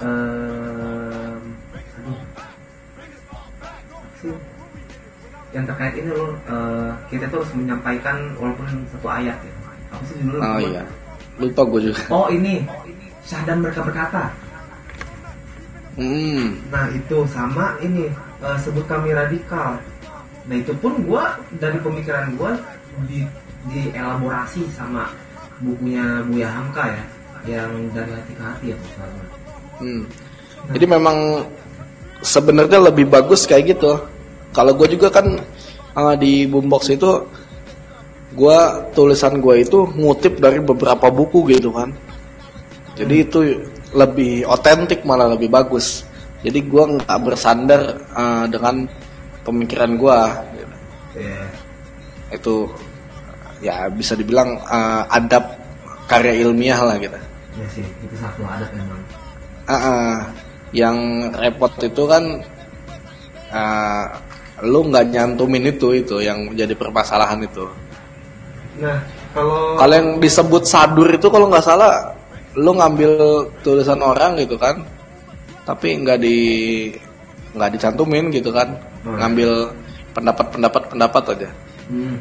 Ehm, 0.00 1.42
aduh. 1.74 2.20
Sih. 4.22 4.34
Yang 5.50 5.64
terkait 5.74 5.94
ini 5.98 6.10
loh 6.14 6.32
eh, 6.46 6.90
kita 7.10 7.26
tuh 7.26 7.42
harus 7.42 7.52
menyampaikan 7.58 8.16
walaupun 8.38 8.86
satu 8.94 9.08
ayat 9.10 9.34
ya. 9.34 9.54
Apa 9.90 10.02
sih 10.06 10.14
judulnya? 10.22 10.46
Oh 10.46 10.62
iya 10.62 10.84
lupa 11.40 11.62
gue 11.64 11.80
juga 11.90 12.02
oh 12.12 12.28
ini 12.28 12.62
Syahdan 13.24 13.64
mereka 13.64 13.80
berkata 13.82 14.30
hmm 15.98 16.70
Nah 16.70 16.86
itu 16.94 17.26
sama 17.28 17.74
ini 17.82 18.06
eh, 18.40 18.58
sebut 18.62 18.86
kami 18.86 19.12
radikal. 19.12 19.76
Nah 20.48 20.56
itu 20.56 20.72
pun 20.80 20.96
gua 21.04 21.36
dari 21.60 21.76
pemikiran 21.82 22.32
gua 22.38 22.56
di 23.04 23.26
dielaborasi 23.68 24.64
sama 24.72 25.12
bukunya 25.60 26.24
Buya 26.24 26.48
Hamka 26.48 26.88
ya 26.88 27.04
yang 27.60 27.70
dari 27.92 28.12
hati 28.16 28.32
ke 28.32 28.42
hati 28.42 28.66
ya 28.72 28.76
misalnya. 28.76 29.24
Hmm. 29.80 30.02
Jadi 30.72 30.84
memang 30.88 31.16
sebenarnya 32.24 32.80
lebih 32.88 33.08
bagus 33.08 33.44
kayak 33.48 33.76
gitu. 33.76 33.96
Kalau 34.52 34.76
gue 34.76 34.92
juga 34.92 35.08
kan 35.08 35.24
uh, 35.96 36.14
di 36.16 36.44
boombox 36.44 36.92
itu 36.92 37.24
gue 38.30 38.58
tulisan 38.94 39.42
gue 39.42 39.66
itu 39.66 39.90
ngutip 39.98 40.38
dari 40.38 40.62
beberapa 40.62 41.10
buku 41.10 41.50
gitu 41.50 41.74
kan. 41.74 41.90
Jadi 42.94 43.14
itu 43.16 43.40
lebih 43.90 44.46
otentik 44.46 45.02
malah 45.02 45.34
lebih 45.34 45.50
bagus. 45.50 46.06
Jadi 46.40 46.62
gue 46.64 46.84
nggak 46.98 47.18
bersandar 47.20 48.00
uh, 48.14 48.46
dengan 48.46 48.86
pemikiran 49.42 49.98
gue. 49.98 50.18
Iya. 51.18 51.42
Itu 52.30 52.70
ya 53.60 53.90
bisa 53.92 54.16
dibilang 54.16 54.56
uh, 54.64 55.04
adab 55.10 55.58
karya 56.06 56.42
ilmiah 56.42 56.80
lah 56.80 56.96
gitu. 56.98 57.18
Ya 57.58 57.66
sih 57.70 57.84
itu 57.84 58.14
satu 58.18 58.42
adat 58.46 58.70
memang. 58.74 59.00
Ah, 59.70 59.74
ah. 59.74 60.14
yang 60.70 61.30
repot 61.34 61.70
itu 61.82 62.02
kan 62.06 62.42
ah, 63.54 64.06
lu 64.62 64.86
nggak 64.86 65.10
nyantumin 65.10 65.70
itu 65.70 65.98
itu 65.98 66.22
yang 66.22 66.50
jadi 66.54 66.74
permasalahan 66.74 67.42
itu. 67.42 67.66
Nah 68.80 68.98
kalau 69.36 69.76
Kalau 69.78 69.94
yang 69.94 70.10
disebut 70.18 70.62
sadur 70.66 71.08
itu 71.12 71.28
kalau 71.30 71.46
nggak 71.52 71.62
salah 71.62 72.16
lu 72.58 72.74
ngambil 72.74 73.46
tulisan 73.62 74.02
orang 74.02 74.34
gitu 74.40 74.58
kan, 74.58 74.82
tapi 75.62 75.94
nggak 76.02 76.18
di 76.18 76.38
nggak 77.54 77.70
dicantumin 77.78 78.26
gitu 78.34 78.50
kan, 78.50 78.74
iya. 79.06 79.22
ngambil 79.22 79.50
pendapat-pendapat 80.10 80.82
pendapat 80.90 81.22
aja. 81.38 81.48
hmm, 81.90 82.16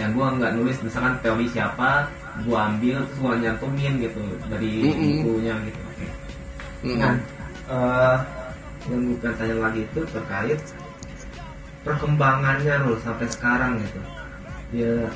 yang 0.00 0.10
gua 0.16 0.32
nggak 0.32 0.52
nulis 0.56 0.76
misalkan 0.80 1.12
teori 1.20 1.44
siapa, 1.52 2.08
gua 2.48 2.72
ambil 2.72 3.04
terus 3.04 3.18
gua 3.20 3.36
nyantumin 3.36 3.92
gitu 4.00 4.20
dari 4.48 4.72
Mm-mm. 4.88 5.28
bukunya 5.28 5.54
gitu. 5.68 5.80
Oke. 5.84 6.06
Hmm. 6.84 6.98
Nah, 7.00 7.14
eh, 7.68 8.16
yang 8.88 9.02
bukan 9.16 9.32
tanya 9.36 9.56
lagi 9.60 9.80
itu 9.84 10.00
terkait 10.08 10.60
perkembangannya 11.84 12.74
Rul 12.80 12.96
sampai 13.04 13.28
sekarang 13.28 13.76
gitu. 13.84 14.00
Ya, 14.72 15.08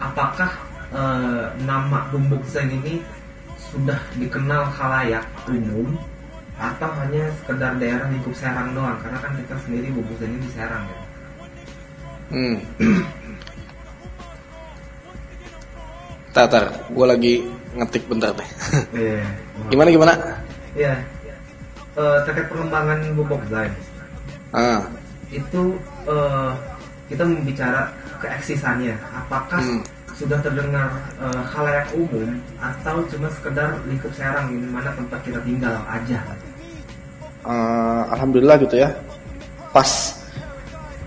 apakah 0.00 0.50
eh, 0.90 1.44
nama 1.62 2.08
Dumbuk 2.10 2.42
Zain 2.48 2.72
ini 2.72 2.98
sudah 3.60 4.00
dikenal 4.18 4.66
khalayak 4.74 5.22
umum 5.46 5.94
atau 6.60 6.90
hanya 7.04 7.30
sekedar 7.40 7.72
daerah 7.78 8.08
lingkup 8.10 8.34
Serang 8.34 8.74
doang? 8.74 8.98
Karena 9.04 9.18
kan 9.22 9.32
kita 9.36 9.54
sendiri 9.62 9.88
Bubuk 9.94 10.16
Zain 10.18 10.32
ini 10.34 10.42
di 10.42 10.50
Serang 10.56 10.82
gitu. 10.88 11.04
Hmm. 12.30 12.56
Tar, 16.30 16.72
gue 16.88 17.06
lagi 17.06 17.34
ngetik 17.74 18.06
bentar 18.08 18.32
deh. 18.32 18.48
Iya. 18.96 19.22
gimana 19.70 19.88
gimana? 19.92 20.12
Iya. 20.74 20.94
Eh, 22.00 22.18
terkait 22.22 22.46
pengembangan 22.48 23.02
Bubuk 23.18 23.42
Zain 23.50 23.74
Ah, 24.54 24.82
itu 25.30 25.74
eh, 26.06 26.50
kita 27.10 27.22
membicara 27.26 27.90
keeksisannya 28.20 28.94
apakah 29.10 29.58
Hmm. 29.58 29.82
sudah 30.12 30.36
terdengar 30.38 30.88
eh, 31.16 31.42
khalayak 31.48 31.88
umum 31.96 32.36
atau 32.60 33.00
cuma 33.08 33.26
sekedar 33.32 33.72
lingkup 33.88 34.12
serang 34.12 34.52
di 34.52 34.68
mana 34.68 34.92
tempat 34.92 35.16
kita 35.24 35.40
tinggal 35.40 35.74
aja 35.88 36.20
eh, 37.48 38.02
alhamdulillah 38.12 38.56
gitu 38.60 38.76
ya. 38.76 38.92
Pas 39.72 39.88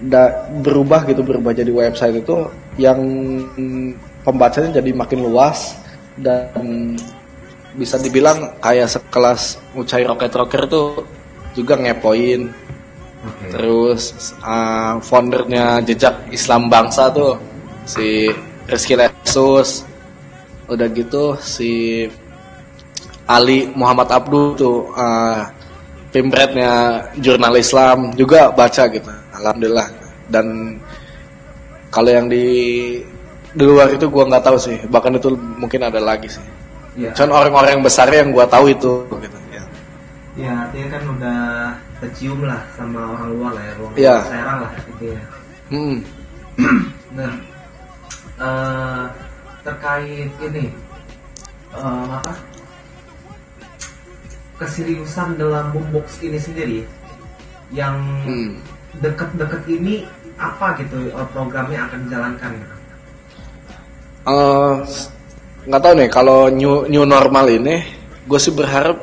da- 0.02 0.34
berubah 0.60 1.06
gitu 1.06 1.22
berubah 1.22 1.54
jadi 1.54 1.70
website 1.70 2.20
itu 2.20 2.48
yang 2.76 3.00
pembacanya 4.24 4.82
jadi 4.82 4.92
makin 4.92 5.20
luas 5.24 5.78
dan 6.18 6.50
bisa 7.74 7.98
dibilang 7.98 8.54
kayak 8.62 8.90
sekelas 8.90 9.58
Ucai 9.74 10.06
Rocket 10.06 10.34
Rocker 10.34 10.64
tuh 10.66 11.06
juga 11.54 11.78
ngepoin 11.78 12.50
oke 13.24 13.46
Terus 13.56 14.04
uh, 14.44 15.00
foundernya 15.00 15.80
jejak 15.84 16.28
Islam 16.30 16.68
bangsa 16.68 17.08
tuh 17.12 17.40
si 17.88 18.32
Rizky 18.68 18.96
Lesus. 18.96 19.88
Udah 20.68 20.88
gitu 20.92 21.36
si 21.44 22.04
Ali 23.28 23.68
Muhammad 23.76 24.12
Abdul 24.12 24.56
tuh 24.56 24.92
uh, 24.96 25.44
pimretnya 26.12 27.04
jurnal 27.20 27.56
Islam 27.56 28.12
juga 28.16 28.52
baca 28.52 28.84
gitu. 28.92 29.12
Alhamdulillah. 29.40 29.88
Dan 30.28 30.78
kalau 31.92 32.10
yang 32.12 32.28
di 32.28 32.46
di 33.54 33.64
luar 33.64 33.94
itu 33.94 34.10
gua 34.10 34.28
nggak 34.28 34.44
tahu 34.44 34.58
sih. 34.60 34.78
Bahkan 34.88 35.20
itu 35.20 35.30
mungkin 35.60 35.82
ada 35.88 36.00
lagi 36.02 36.28
sih. 36.28 36.46
ya 37.00 37.10
Cuman 37.16 37.32
orang-orang 37.44 37.82
besar 37.82 38.10
yang 38.12 38.30
gua 38.34 38.46
tahu 38.48 38.72
itu 38.72 38.94
gitu. 39.22 39.38
Ya. 39.54 39.64
ya 40.38 40.52
artinya 40.68 40.88
kan 40.90 41.04
udah 41.14 41.40
tercium 42.04 42.44
lah 42.44 42.60
sama 42.76 43.16
orang 43.16 43.28
luar 43.32 43.52
lah 43.56 43.64
ya 43.64 43.74
orang 43.80 43.96
Iya. 43.96 44.16
serang 44.28 44.58
lah 44.68 44.72
gitu 44.76 45.04
ya 45.08 45.24
Hmm. 45.72 45.98
nah 47.18 47.32
eh, 48.38 49.04
terkait 49.64 50.30
ini 50.44 50.66
eh, 51.74 52.06
apa 52.12 52.32
keseriusan 54.60 55.40
dalam 55.40 55.72
boombox 55.72 56.20
ini 56.22 56.38
sendiri 56.38 56.80
yang 57.74 57.96
Hmm. 58.28 58.60
deket-deket 59.02 59.64
ini 59.66 60.04
apa 60.36 60.76
gitu 60.78 61.10
eh, 61.10 61.28
program 61.32 61.72
yang 61.72 61.88
akan 61.88 62.00
dijalankan 62.06 62.52
nggak 65.64 65.80
tahu 65.80 65.94
nih 65.96 66.10
kalau 66.12 66.40
new 66.52 66.84
new 66.92 67.04
normal 67.08 67.48
ini 67.48 67.84
gue 68.28 68.40
sih 68.40 68.52
berharap 68.52 69.00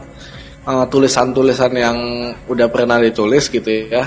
eh, 0.71 0.85
tulisan-tulisan 0.87 1.73
yang 1.75 1.99
udah 2.47 2.67
pernah 2.71 3.03
ditulis 3.03 3.51
gitu 3.51 3.91
ya. 3.91 4.07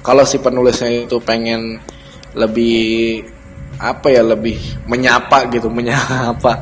Kalau 0.00 0.24
si 0.24 0.38
penulisnya 0.40 1.04
itu 1.04 1.18
pengen 1.20 1.76
lebih 2.38 3.20
apa 3.80 4.06
ya 4.12 4.22
lebih 4.22 4.56
menyapa 4.86 5.48
gitu 5.50 5.66
menyapa 5.78 6.52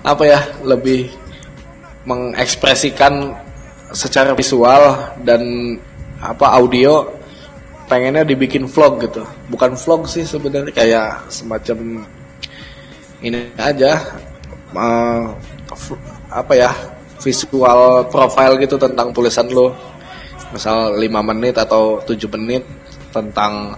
apa 0.00 0.22
ya 0.24 0.40
lebih 0.64 1.08
mengekspresikan 2.08 3.34
secara 3.92 4.32
visual 4.32 5.12
dan 5.26 5.42
apa 6.22 6.46
audio 6.56 7.04
pengennya 7.90 8.22
dibikin 8.22 8.70
vlog 8.70 9.02
gitu. 9.02 9.26
Bukan 9.50 9.74
vlog 9.74 10.06
sih 10.06 10.22
sebenarnya 10.22 10.72
kayak 10.72 11.26
semacam 11.28 12.06
ini 13.20 13.52
aja 13.60 14.00
f- 15.74 16.00
apa 16.30 16.52
ya 16.54 16.70
visual 17.20 17.80
profile 18.08 18.56
gitu 18.58 18.76
tentang 18.76 19.12
tulisan 19.12 19.46
lo. 19.48 19.72
Misal 20.50 20.98
5 20.98 21.20
menit 21.22 21.54
atau 21.54 22.02
7 22.02 22.26
menit 22.34 22.64
tentang 23.14 23.76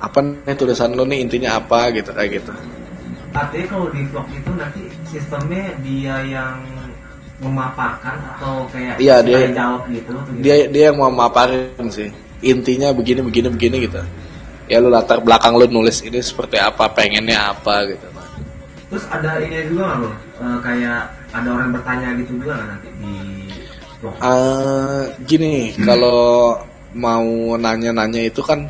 apa 0.00 0.18
nih 0.24 0.56
tulisan 0.56 0.96
lo 0.96 1.04
nih 1.04 1.22
intinya 1.22 1.60
apa 1.60 1.92
gitu 1.92 2.10
kayak 2.10 2.40
gitu. 2.40 2.52
Artinya 3.30 3.66
kalau 3.68 3.86
di 3.94 4.02
vlog 4.10 4.26
itu 4.32 4.50
nanti 4.58 4.82
sistemnya 5.06 5.70
dia 5.84 6.16
yang 6.26 6.56
memaparkan 7.38 8.16
atau 8.36 8.66
kayak 8.68 8.98
Iya, 9.00 9.22
dia- 9.24 9.48
jawab 9.54 9.86
gitu, 9.88 10.12
gitu? 10.12 10.40
dia 10.44 10.54
dia 10.68 10.84
yang 10.90 10.98
mau 10.98 11.08
maparin 11.08 11.88
sih. 11.88 12.10
Intinya 12.42 12.90
begini 12.90 13.20
begini 13.22 13.48
begini 13.48 13.76
gitu. 13.86 14.00
Ya 14.66 14.78
lu 14.78 14.88
latar 14.88 15.20
belakang 15.20 15.56
lu 15.56 15.66
nulis 15.68 16.00
ini 16.02 16.20
seperti 16.20 16.56
apa 16.58 16.88
pengennya 16.90 17.54
apa 17.54 17.86
gitu. 17.86 18.06
Terus 18.90 19.04
ada 19.08 19.38
ini 19.38 19.56
juga 19.70 19.94
nggak 19.94 19.98
lo? 20.02 20.10
Eh, 20.40 20.58
kayak 20.64 21.00
ada 21.30 21.48
orang 21.50 21.70
bertanya 21.70 22.08
gitu 22.18 22.38
juga 22.42 22.58
nggak 22.58 22.68
nanti 22.68 22.88
di? 22.98 23.12
Eh, 24.00 25.02
gini 25.28 25.76
kalau 25.84 26.56
mau 26.96 27.54
nanya-nanya 27.60 28.32
itu 28.32 28.40
kan 28.40 28.66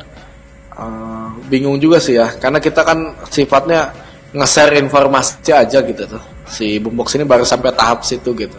eh, 0.75 1.27
bingung 1.47 1.79
juga 1.81 1.97
sih 1.97 2.19
ya. 2.19 2.27
Karena 2.37 2.59
kita 2.59 2.83
kan 2.83 3.15
sifatnya 3.31 3.89
nge-share 4.35 4.77
informasi 4.77 5.51
aja 5.51 5.79
gitu 5.81 6.03
tuh. 6.05 6.23
Si 6.45 6.77
boombox 6.77 7.15
ini 7.15 7.23
baru 7.23 7.47
sampai 7.47 7.71
tahap 7.73 8.03
situ 8.03 8.35
gitu. 8.35 8.57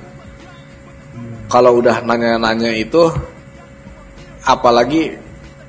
Kalau 1.53 1.79
udah 1.85 2.01
nanya-nanya 2.01 2.73
itu 2.73 3.13
apalagi 4.49 5.13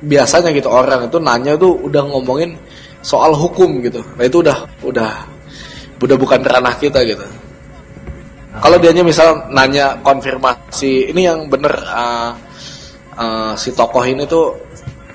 biasanya 0.04 0.50
gitu 0.56 0.72
orang 0.72 1.12
itu 1.12 1.20
nanya 1.20 1.54
tuh 1.60 1.76
udah 1.84 2.02
ngomongin 2.08 2.56
soal 3.04 3.36
hukum 3.36 3.84
gitu. 3.84 4.00
Nah 4.16 4.24
itu 4.24 4.40
udah 4.40 4.58
udah 4.88 5.12
udah 6.00 6.16
bukan 6.20 6.40
ranah 6.44 6.76
kita 6.80 7.04
gitu 7.04 7.43
kalau 8.62 8.78
dianya 8.78 9.02
misal 9.02 9.50
nanya 9.50 9.98
konfirmasi 10.06 11.10
ini 11.10 11.26
yang 11.26 11.50
bener 11.50 11.74
uh, 11.90 12.38
uh, 13.18 13.54
si 13.58 13.74
tokoh 13.74 14.06
ini 14.06 14.30
tuh 14.30 14.54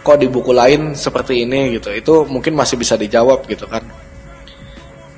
kok 0.03 0.19
di 0.19 0.27
buku 0.27 0.51
lain 0.51 0.97
seperti 0.97 1.47
ini 1.47 1.79
gitu. 1.79 1.95
Itu 1.95 2.15
mungkin 2.27 2.59
masih 2.59 2.75
bisa 2.81 2.99
dijawab 2.99 3.47
gitu 3.47 3.69
kan. 3.71 3.85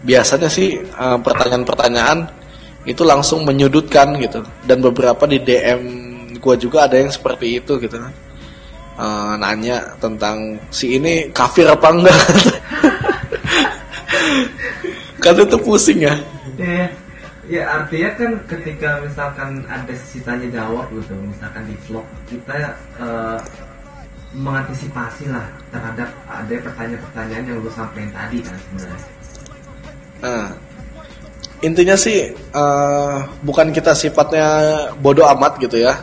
Biasanya 0.05 0.49
sih 0.53 0.77
uh, 0.81 1.17
pertanyaan-pertanyaan 1.21 2.29
itu 2.85 3.07
langsung 3.09 3.45
menyudutkan 3.49 4.19
gitu. 4.21 4.45
Dan 4.65 4.85
beberapa 4.85 5.25
di 5.25 5.41
DM 5.41 5.83
gua 6.41 6.57
juga 6.61 6.89
ada 6.89 7.00
yang 7.00 7.09
seperti 7.09 7.62
itu 7.62 7.81
gitu 7.81 7.97
kan. 7.97 8.12
Uh, 9.00 9.33
nanya 9.41 9.97
tentang 9.97 10.61
si 10.69 11.00
ini 11.00 11.33
kafir 11.33 11.65
apa 11.65 11.89
enggak. 11.89 12.21
Kan 15.25 15.37
itu 15.37 15.56
pusing 15.61 16.04
ya. 16.04 16.17
Ya, 16.56 16.89
ya 17.50 17.67
artinya 17.67 18.10
kan 18.15 18.30
ketika 18.47 19.02
misalkan 19.02 19.67
ada 19.67 19.91
sisi 19.99 20.23
tanya 20.23 20.47
jawab 20.54 20.86
gitu, 20.95 21.19
misalkan 21.19 21.67
di 21.67 21.75
vlog 21.91 22.06
kita 22.30 22.78
eh, 23.02 23.39
mengantisipasi 24.30 25.26
lah 25.26 25.43
terhadap 25.75 26.06
ada 26.30 26.54
pertanyaan-pertanyaan 26.63 27.45
yang 27.50 27.58
lu 27.58 27.71
sampaikan 27.75 28.15
tadi 28.15 28.39
kan 28.47 28.54
sebenarnya. 28.54 29.08
Nah, 30.23 30.47
intinya 31.67 31.97
sih 31.99 32.30
eh, 32.30 33.17
bukan 33.43 33.75
kita 33.75 33.99
sifatnya 33.99 34.47
bodoh 35.02 35.26
amat 35.34 35.58
gitu 35.58 35.82
ya. 35.82 35.99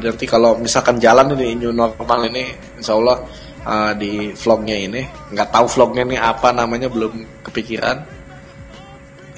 Nanti 0.00 0.24
kalau 0.24 0.56
misalkan 0.56 0.96
jalan 1.00 1.36
ini 1.36 1.52
new 1.56 1.72
normal 1.72 2.28
ini, 2.28 2.52
insya 2.76 2.92
Allah 2.92 3.24
eh, 3.64 3.92
di 3.96 4.12
vlognya 4.36 4.76
ini 4.76 5.00
nggak 5.32 5.48
tahu 5.48 5.64
vlognya 5.64 6.04
ini 6.04 6.16
apa 6.20 6.52
namanya 6.52 6.92
belum 6.92 7.44
kepikiran. 7.48 8.20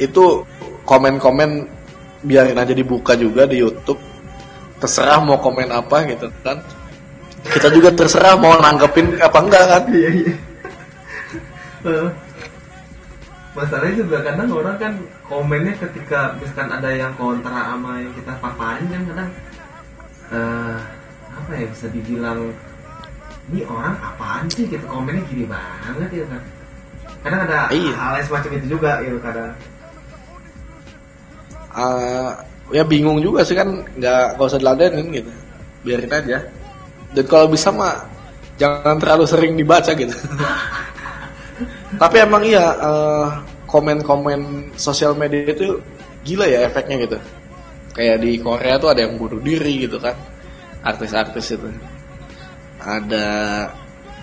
Itu 0.02 0.42
komen-komen 0.82 1.66
biarin 2.22 2.58
aja 2.58 2.72
dibuka 2.72 3.14
juga 3.14 3.46
di 3.46 3.58
YouTube. 3.58 3.98
Terserah 4.78 5.22
mau 5.22 5.38
komen 5.38 5.70
apa 5.70 6.02
gitu 6.06 6.26
kan. 6.42 6.58
Kita 7.42 7.70
juga 7.70 7.90
terserah 7.90 8.38
mau 8.38 8.54
nanggepin 8.58 9.18
apa 9.18 9.38
enggak 9.38 9.64
kan. 9.66 9.82
Iya 9.90 10.10
iya. 10.10 10.32
Eh, 11.82 12.08
Masalahnya 13.52 14.00
juga 14.00 14.16
kadang 14.24 14.48
orang 14.48 14.76
kan 14.80 14.92
komennya 15.28 15.76
ketika 15.76 16.32
misalkan 16.40 16.72
ada 16.72 16.88
yang 16.88 17.12
kontra 17.20 17.52
sama 17.52 18.00
yang 18.00 18.08
kita 18.16 18.32
paparin 18.40 18.88
kan 18.88 19.02
kadang 19.12 19.28
eh 20.32 20.76
apa 21.28 21.50
ya 21.60 21.66
bisa 21.68 21.86
dibilang 21.92 22.48
ini 23.52 23.60
orang 23.68 23.92
apaan 24.00 24.48
sih 24.48 24.64
gitu 24.64 24.80
komennya 24.88 25.20
gini 25.28 25.44
banget 25.44 26.08
gitu 26.16 26.26
kan 26.32 26.42
kadang 27.20 27.40
ada 27.44 27.58
Iya. 27.68 27.92
hal 27.92 28.12
yang 28.16 28.26
semacam 28.32 28.50
itu 28.56 28.66
juga 28.72 28.90
gitu 29.04 29.18
kadang 29.20 29.52
eh, 31.76 32.30
ya 32.72 32.82
bingung 32.86 33.20
juga 33.20 33.44
sih 33.44 33.56
kan 33.56 33.68
nggak 33.98 34.38
nggak 34.38 34.48
usah 34.48 34.60
diladenin 34.60 35.06
gitu. 35.12 35.30
Biarin 35.82 36.12
aja. 36.12 36.38
Dan 37.12 37.24
kalau 37.28 37.46
bisa 37.50 37.68
mah 37.74 38.08
jangan 38.56 38.96
terlalu 39.00 39.24
sering 39.28 39.52
dibaca 39.56 39.92
gitu. 39.92 40.14
Tapi 42.02 42.16
emang 42.20 42.42
iya 42.44 42.66
eh, 42.76 43.26
komen-komen 43.68 44.72
sosial 44.76 45.16
media 45.16 45.52
itu 45.52 45.80
gila 46.24 46.46
ya 46.48 46.68
efeknya 46.68 46.96
gitu. 47.04 47.18
Kayak 47.92 48.24
di 48.24 48.40
Korea 48.40 48.80
tuh 48.80 48.88
ada 48.92 49.04
yang 49.04 49.20
bunuh 49.20 49.40
diri 49.40 49.84
gitu 49.84 50.00
kan 50.00 50.16
artis-artis 50.82 51.56
itu. 51.56 51.68
Ada 52.82 53.28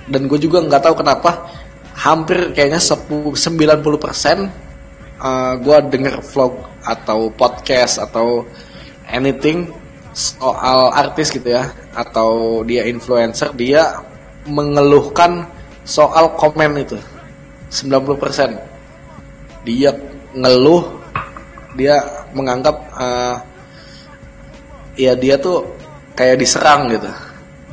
dan 0.10 0.22
gue 0.26 0.40
juga 0.42 0.66
nggak 0.66 0.84
tahu 0.90 0.96
kenapa 1.06 1.48
hampir 1.94 2.56
kayaknya 2.56 2.82
10 2.82 3.38
90 3.38 4.00
persen 4.02 4.50
gue 5.60 5.78
denger 5.92 6.16
vlog 6.26 6.54
atau 6.86 7.32
podcast 7.34 8.00
atau 8.00 8.48
anything 9.10 9.72
soal 10.14 10.92
artis 10.94 11.32
gitu 11.32 11.54
ya 11.54 11.70
atau 11.94 12.62
dia 12.66 12.86
influencer 12.88 13.54
dia 13.56 14.04
mengeluhkan 14.48 15.46
soal 15.86 16.34
komen 16.36 16.84
itu. 16.84 16.98
90% 17.70 18.58
dia 19.68 19.94
ngeluh 20.34 20.90
dia 21.78 22.02
menganggap 22.34 22.76
eh, 22.98 23.36
ya 25.00 25.14
dia 25.14 25.38
tuh 25.38 25.64
kayak 26.18 26.42
diserang 26.42 26.90
gitu. 26.92 27.10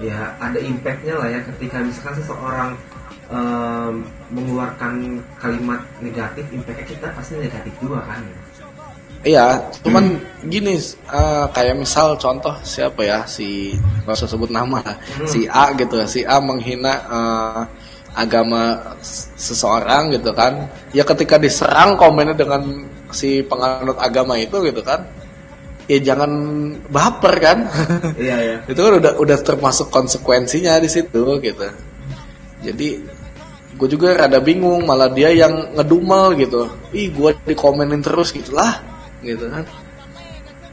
Ya 0.05 0.37
ada 0.37 0.61
impactnya 0.61 1.17
lah 1.17 1.29
ya 1.33 1.41
ketika 1.55 1.81
misalkan 1.81 2.15
seseorang 2.21 2.71
em, 3.33 4.05
mengeluarkan 4.31 5.25
kalimat 5.41 5.81
negatif 5.99 6.45
impactnya 6.53 6.87
kita 6.87 7.07
pasti 7.17 7.35
negatif 7.41 7.73
juga 7.81 8.05
kan 8.07 8.23
Iya, 9.25 9.59
cuman 9.83 10.23
gini 10.47 10.79
eh, 10.79 11.47
kayak 11.51 11.77
misal 11.81 12.15
contoh 12.21 12.55
siapa 12.63 13.03
ya 13.03 13.27
si 13.27 13.75
nggak 14.05 14.15
usah 14.15 14.31
sebut 14.31 14.53
nama 14.53 14.79
lah, 14.79 14.97
si 15.27 15.51
A 15.51 15.75
gitu, 15.75 15.99
si 16.07 16.23
A 16.23 16.39
menghina 16.39 16.95
eh, 17.11 17.63
agama 18.17 18.81
seseorang 19.37 20.15
gitu 20.15 20.31
kan, 20.31 20.71
ya 20.95 21.05
ketika 21.05 21.37
diserang 21.37 21.99
komennya 22.01 22.33
dengan 22.39 22.87
si 23.13 23.43
penganut 23.45 23.99
agama 23.99 24.39
itu 24.39 24.63
gitu 24.63 24.81
kan, 24.81 25.05
ya 25.91 25.99
jangan 26.01 26.31
baper 26.89 27.35
kan, 27.43 27.59
iya 28.23 28.37
ya 28.41 28.57
itu 28.65 28.79
kan 28.79 28.93
udah 29.03 29.13
udah 29.21 29.39
termasuk 29.43 29.91
konsekuensinya 29.91 30.81
di 30.81 30.89
situ 30.89 31.37
gitu, 31.43 31.67
jadi 32.63 32.89
gue 33.77 33.89
juga 33.91 34.17
rada 34.17 34.41
bingung 34.41 34.89
malah 34.89 35.13
dia 35.13 35.29
yang 35.35 35.77
ngedumel 35.77 36.33
gitu, 36.41 36.71
ih 36.97 37.13
gue 37.13 37.37
dikomenin 37.45 38.01
terus 38.01 38.33
gitu 38.33 38.57
lah, 38.57 38.81
gitu 39.27 39.51
kan. 39.51 39.65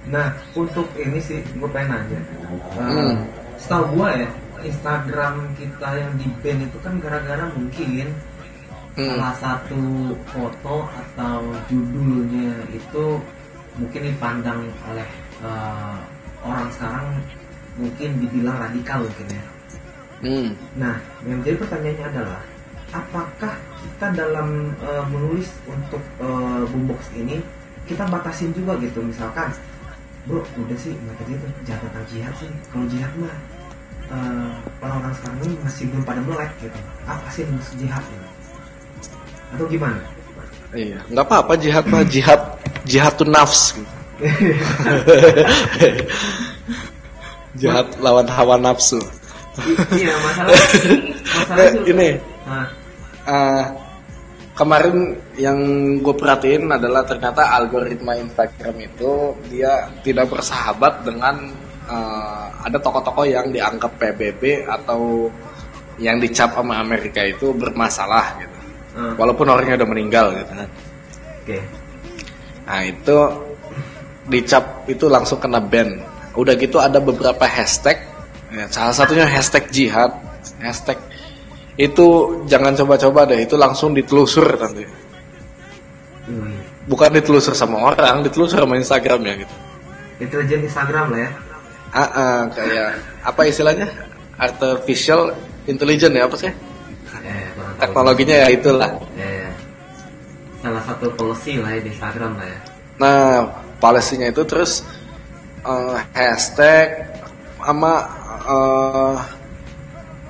nah 0.03 0.27
untuk 0.53 0.85
ini 0.95 1.17
sih 1.17 1.39
gue 1.55 1.69
pengen 1.71 1.97
nanya 1.97 2.21
Hmm. 2.75 3.15
setahu 3.57 3.97
gue 3.97 4.09
ya 4.21 4.29
Instagram 4.63 5.33
kita 5.57 5.89
yang 5.95 6.11
di 6.15 6.27
ban 6.39 6.59
itu 6.61 6.77
kan 6.79 6.93
gara-gara 6.99 7.45
mungkin 7.51 8.13
Hmm. 8.93 9.09
salah 9.17 9.33
satu 9.41 9.81
foto 10.29 10.85
atau 10.85 11.41
judulnya 11.65 12.53
itu 12.69 13.17
mungkin 13.73 14.01
dipandang 14.05 14.61
oleh 14.85 15.09
eh, 15.41 15.97
orang 16.45 16.69
sekarang 16.69 17.07
mungkin 17.73 18.09
dibilang 18.21 18.53
radikal 18.61 19.01
mungkin 19.01 19.27
ya. 19.33 19.45
hmm. 20.21 20.47
Nah, 20.77 20.95
yang 21.25 21.41
menjadi 21.41 21.57
pertanyaannya 21.65 22.05
adalah 22.13 22.41
apakah 22.93 23.53
kita 23.81 24.07
dalam 24.13 24.47
eh, 24.77 25.03
menulis 25.09 25.49
untuk 25.65 26.03
eh, 26.21 26.61
boombox 26.69 27.01
ini 27.17 27.41
kita 27.89 28.03
batasin 28.07 28.49
juga 28.55 28.75
gitu. 28.79 28.99
Misalkan 29.03 29.51
bro 30.23 30.39
udah 30.55 30.77
sih 30.79 30.95
nggak 30.95 31.15
tadi 31.19 31.31
itu 31.35 31.47
jangan 31.67 31.81
tentang 31.91 32.05
jihad 32.11 32.33
sih. 32.39 32.49
Kalau 32.71 32.85
jihad 32.87 33.11
mah 33.19 33.35
eh, 34.11 34.49
orang-orang 34.83 35.13
sekarang 35.19 35.39
ini 35.47 35.55
masih 35.63 35.83
belum 35.91 36.03
pada 36.07 36.21
melek 36.23 36.51
gitu. 36.63 36.79
Apa 37.07 37.27
sih 37.31 37.43
maksud 37.47 37.75
jihad? 37.79 38.03
Gitu? 38.03 38.27
atau 39.53 39.65
gimana? 39.69 40.01
Iya 40.73 40.97
nggak 41.13 41.25
apa-apa 41.29 41.53
jihad 41.61 41.85
mah 41.85 42.01
jihad 42.09 42.41
jihad 42.89 43.13
tuh 43.13 43.29
nafs 43.29 43.77
gitu. 43.77 43.85
jihad 47.61 47.85
lawan 48.01 48.25
hawa 48.25 48.57
nafsu. 48.57 48.97
I- 49.61 49.77
iya 50.01 50.17
masalah 50.17 50.57
masalah 51.37 51.69
ini 51.85 52.17
eh, 53.29 53.63
kemarin 54.53 55.17
yang 55.33 55.57
gue 55.99 56.15
perhatiin 56.15 56.69
adalah 56.69 57.01
ternyata 57.05 57.57
algoritma 57.57 58.13
Instagram 58.17 58.75
itu 58.85 59.33
dia 59.49 59.89
tidak 60.05 60.29
bersahabat 60.29 61.01
dengan 61.05 61.49
eh, 61.89 62.45
ada 62.63 62.77
tokoh-tokoh 62.77 63.25
yang 63.25 63.49
dianggap 63.49 63.97
PBB 63.97 64.65
atau 64.69 65.29
yang 66.01 66.17
dicap 66.17 66.53
sama 66.57 66.81
Amerika 66.81 67.21
itu 67.21 67.53
bermasalah 67.53 68.37
gitu. 68.41 68.57
eh, 69.01 69.13
Walaupun 69.17 69.45
orangnya 69.49 69.81
udah 69.81 69.89
meninggal 69.89 70.25
gitu 70.37 70.51
kan. 70.53 70.69
oke 71.43 71.57
Nah 72.63 72.81
itu 72.87 73.17
dicap 74.31 74.87
itu 74.87 75.05
langsung 75.11 75.39
kena 75.41 75.59
ban. 75.59 75.99
Udah 76.33 76.55
gitu 76.55 76.79
ada 76.79 76.97
beberapa 76.97 77.43
hashtag. 77.43 77.99
Ya, 78.53 78.69
salah 78.69 78.93
satunya 78.93 79.25
hashtag 79.25 79.65
jihad, 79.73 80.13
hashtag 80.61 80.95
itu 81.75 82.07
jangan 82.45 82.73
coba-coba 82.75 83.25
deh. 83.25 83.43
Itu 83.43 83.55
langsung 83.57 83.93
ditelusur 83.93 84.45
nanti. 84.57 84.85
Wih, 86.29 86.57
Bukan 86.83 87.15
ditelusur 87.15 87.55
sama 87.55 87.91
orang, 87.91 88.23
ditelusur 88.23 88.59
sama 88.63 88.75
Instagramnya 88.75 89.43
gitu. 89.43 89.55
intelijen 90.21 90.63
Instagram 90.63 91.11
lah 91.11 91.19
ya 91.25 91.29
Ah, 91.93 92.09
ah, 92.15 92.39
kayak 92.49 92.89
apa 93.23 93.41
istilahnya? 93.43 93.87
Artificial 94.35 95.29
intelligence 95.65 96.15
ya 96.15 96.23
apa 96.25 96.35
sih? 96.39 96.51
eh. 96.51 97.45
Teknologinya 97.79 98.35
ya 98.43 98.47
itulah. 98.51 98.91
Eh, 99.15 99.47
salah 100.63 100.79
satu 100.87 101.11
policy 101.13 101.59
lah 101.59 101.75
ya 101.75 101.79
di 101.83 101.89
Instagram 101.91 102.31
lah 102.39 102.47
ya 102.47 102.59
Nah, 102.93 103.29
policy-nya 103.81 104.31
itu 104.31 104.41
terus 104.47 104.85
eh, 105.63 105.97
hashtag 106.13 106.87
sama 107.59 107.93
eh, 108.47 109.15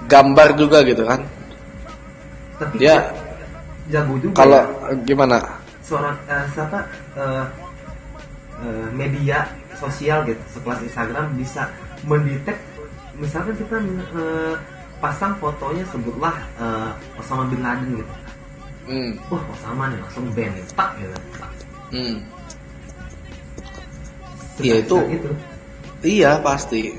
gambar 0.06 0.48
juga 0.58 0.82
gitu 0.86 1.06
kan. 1.06 1.22
Tapi 2.64 2.76
Dia 2.80 2.96
jago 3.88 4.16
juga 4.18 4.36
kalau 4.38 4.62
ya. 4.64 4.96
gimana? 5.04 5.38
seorang 5.84 6.16
eh, 6.26 6.46
siapa 6.50 6.80
eh, 7.14 7.46
media 8.92 9.44
sosial 9.76 10.24
gitu 10.24 10.40
sekelas 10.50 10.80
Instagram 10.82 11.36
bisa 11.36 11.68
mendetek 12.04 12.56
misalkan 13.14 13.54
kita 13.54 13.76
eh, 14.16 14.56
pasang 14.98 15.36
fotonya 15.38 15.84
sebutlah 15.92 16.36
eh, 16.56 16.90
Osama 17.16 17.44
bin 17.48 17.60
Laden 17.60 18.00
gitu 18.00 18.14
Hmm, 18.84 19.16
wah 19.28 19.40
Osama 19.48 19.88
nih 19.88 19.96
langsung 19.98 20.28
ban 20.32 20.52
gitu 20.56 20.72
tak 20.76 20.92
gitu 20.98 21.18
hmm. 21.92 22.16
Iya, 24.60 24.76
itu- 24.80 25.08
itu 25.12 25.30
Iya 26.04 26.36
pasti. 26.40 26.92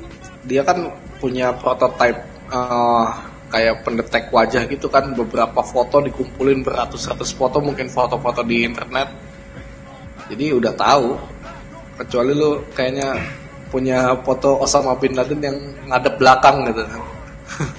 Dia 0.45 0.65
kan 0.65 0.89
punya 1.21 1.53
prototype 1.55 2.17
eh, 2.51 3.09
kayak 3.55 3.87
pendetek 3.87 4.35
wajah 4.35 4.67
gitu 4.67 4.91
kan 4.91 5.15
beberapa 5.15 5.63
foto 5.63 6.03
dikumpulin 6.03 6.67
beratus-ratus 6.67 7.31
foto 7.39 7.63
mungkin 7.63 7.87
foto-foto 7.87 8.43
di 8.43 8.67
internet. 8.67 9.07
Jadi 10.27 10.51
udah 10.59 10.75
tahu. 10.75 11.15
Kecuali 11.95 12.35
lu 12.35 12.59
kayaknya 12.75 13.15
punya 13.71 14.11
foto 14.27 14.59
Osama 14.59 14.99
bin 14.99 15.15
Laden 15.15 15.39
yang 15.39 15.55
ngadep 15.87 16.19
belakang 16.19 16.67
gitu 16.67 16.83
kan. 16.83 17.03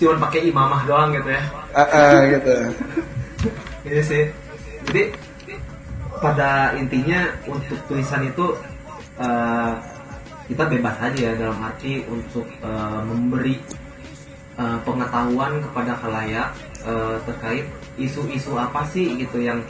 cuman 0.00 0.16
pakai 0.16 0.48
imamah 0.48 0.80
doang 0.88 1.12
gitu 1.12 1.28
ya 1.28 1.42
Ah, 1.76 1.84
ah, 1.92 2.16
gitu. 2.32 2.52
Iya 3.92 4.00
sih. 4.00 4.24
Jadi 4.88 5.12
pada 6.16 6.72
intinya 6.80 7.28
untuk 7.44 7.76
tulisan 7.84 8.24
itu 8.24 8.56
eh, 9.20 9.72
kita 10.44 10.68
bebas 10.68 10.96
aja 11.00 11.18
ya 11.18 11.32
dalam 11.36 11.56
arti 11.62 12.04
untuk 12.04 12.44
eh, 12.60 13.00
memberi 13.04 13.56
eh, 14.60 14.78
pengetahuan 14.84 15.58
kepada 15.64 15.92
khalayak 15.98 16.48
eh, 16.84 17.16
terkait 17.24 17.64
isu-isu 17.96 18.52
apa 18.54 18.84
sih 18.92 19.16
gitu 19.16 19.40
yang 19.40 19.60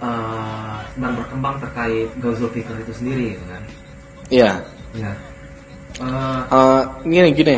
eh, 0.00 0.76
sedang 0.96 1.14
berkembang 1.20 1.60
terkait 1.60 2.08
Gazul 2.18 2.48
Fikr 2.50 2.76
itu 2.80 2.92
sendiri 2.96 3.36
gitu 3.36 3.44
kan. 3.44 3.62
Iya. 4.30 4.52
Ya. 4.96 5.12
Eh, 6.00 6.40
Eh, 6.48 6.82
gini 7.04 7.30
gini. 7.36 7.56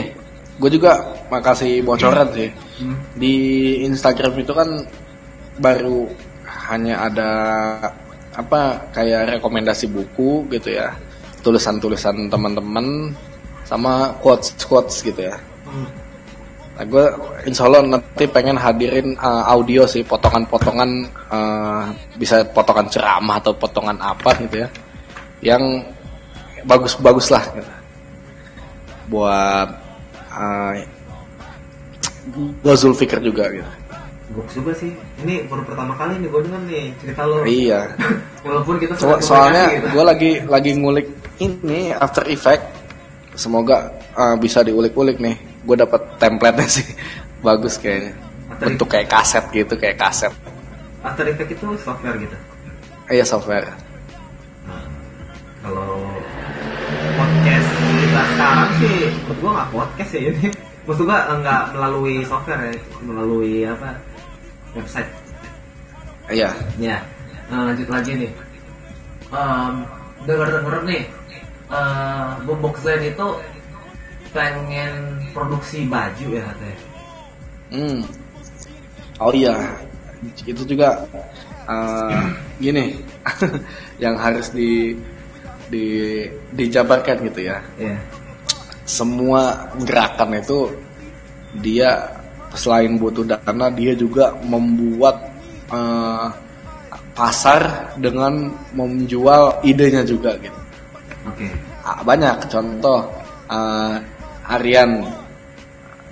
Gue 0.59 0.68
juga 0.68 0.98
makasih 1.31 1.81
bocoran 1.83 2.28
sih. 2.35 2.50
hmm, 2.83 2.96
di 3.16 3.35
Instagram 3.87 4.35
itu 4.42 4.52
kan 4.52 4.68
baru 5.62 6.07
hanya 6.66 7.07
ada 7.07 7.31
apa 8.33 8.81
kayak 8.96 9.37
rekomendasi 9.38 9.87
buku 9.92 10.48
gitu 10.48 10.72
ya 10.72 10.88
tulisan-tulisan 11.42 12.31
teman-teman 12.31 13.12
sama 13.66 14.14
quotes 14.22 14.55
quotes 14.64 15.02
gitu 15.02 15.26
ya. 15.26 15.37
Hmm, 15.66 15.88
nah, 16.78 16.85
gue 16.87 17.05
insya 17.50 17.66
Allah 17.66 17.83
nanti 17.85 18.24
pengen 18.31 18.57
hadirin 18.57 19.18
uh, 19.18 19.44
audio 19.50 19.85
sih 19.85 20.07
potongan-potongan 20.07 20.90
uh, 21.28 21.85
bisa 22.16 22.46
potongan 22.55 22.87
ceramah 22.87 23.42
atau 23.42 23.52
potongan 23.59 23.98
apa 23.98 24.31
gitu 24.46 24.62
ya 24.62 24.68
yang 25.42 25.83
bagus-bagus 26.62 27.35
lah 27.35 27.42
gitu. 27.50 27.72
buat 29.11 29.68
uh, 30.31 30.72
gue 32.62 32.74
Zulfikar 32.78 33.18
juga 33.18 33.50
gitu 33.50 33.81
bagus 34.32 34.52
juga 34.52 34.72
sih. 34.74 34.92
Ini 35.20 35.44
baru 35.46 35.62
pertama 35.62 35.92
kali 35.94 36.16
nih 36.18 36.28
gue 36.28 36.40
denger 36.42 36.62
nih 36.64 36.84
cerita 36.98 37.22
lo. 37.22 37.36
iya 37.44 37.80
Walaupun 38.44 38.74
kita 38.76 38.92
So- 38.96 39.20
soalnya 39.20 39.64
gitu. 39.70 39.86
gue 39.92 40.04
lagi 40.04 40.30
lagi 40.44 40.70
ngulik 40.74 41.06
ini 41.38 41.92
After 41.92 42.24
Effect 42.26 42.64
semoga 43.32 43.88
uh, 44.12 44.36
bisa 44.36 44.60
diulik-ulik 44.60 45.16
nih 45.16 45.34
gue 45.62 45.76
dapat 45.76 46.00
template-nya 46.16 46.68
sih 46.68 46.86
bagus 47.46 47.76
kayaknya 47.76 48.12
After 48.48 48.66
bentuk 48.68 48.88
kayak 48.88 49.08
kaset 49.08 49.44
gitu 49.50 49.74
kayak 49.74 49.96
kaset 49.96 50.32
After 51.00 51.24
Effects 51.24 51.52
itu 51.52 51.66
software 51.78 52.16
gitu. 52.16 52.36
iya 53.08 53.22
software 53.22 53.66
Nah, 54.62 54.84
kalau 55.60 55.98
podcast 57.12 57.68
kita 57.98 58.22
sekarang 58.28 58.70
sih, 58.78 58.94
gua 59.36 59.50
nggak 59.52 59.70
podcast 59.70 60.10
ya 60.12 60.20
ini. 60.28 60.48
Maksud 60.82 61.02
gua 61.02 61.18
eh, 61.24 61.36
nggak 61.40 61.62
melalui 61.72 62.14
software 62.22 62.62
ya, 62.62 62.74
melalui 63.00 63.54
apa 63.64 63.90
website. 64.74 65.11
iya 66.28 66.50
Ya, 66.78 67.02
nah, 67.50 67.68
lanjut 67.70 67.88
lagi 67.88 68.12
nih. 68.16 68.32
Em, 69.32 69.74
Dengar-dengar 70.22 70.87
nih, 70.87 71.02
eh 71.68 72.28
Boombox 72.46 72.87
Zen 72.87 73.02
itu 73.02 73.26
pengen 74.30 75.18
produksi 75.35 75.85
baju 75.85 76.26
ya 76.30 76.42
katanya. 76.46 76.78
hmm. 77.68 78.00
oh 79.20 79.32
iya 79.35 79.76
itu 80.46 80.62
juga 80.64 81.04
uh, 81.68 82.32
gini 82.56 82.96
yang 84.02 84.16
harus 84.16 84.48
di 84.54 84.96
di 85.68 86.22
dijabarkan 86.54 87.28
gitu 87.28 87.50
ya 87.50 87.58
Iya. 87.76 87.96
semua 88.85 89.68
gerakan 89.85 90.38
itu 90.38 90.70
dia 91.61 92.08
selain 92.54 92.96
butuh 92.96 93.24
dana 93.24 93.66
dia 93.70 93.92
juga 93.92 94.32
membuat 94.44 95.16
eh, 95.72 96.28
pasar 97.12 97.92
dengan 97.96 98.48
menjual 98.72 99.60
idenya 99.62 100.00
juga 100.02 100.36
gitu 100.40 100.58
Oke. 101.22 101.46
Ah, 101.82 102.02
banyak 102.02 102.48
contoh 102.48 103.06
eh, 103.48 103.96
Aryan 104.48 104.90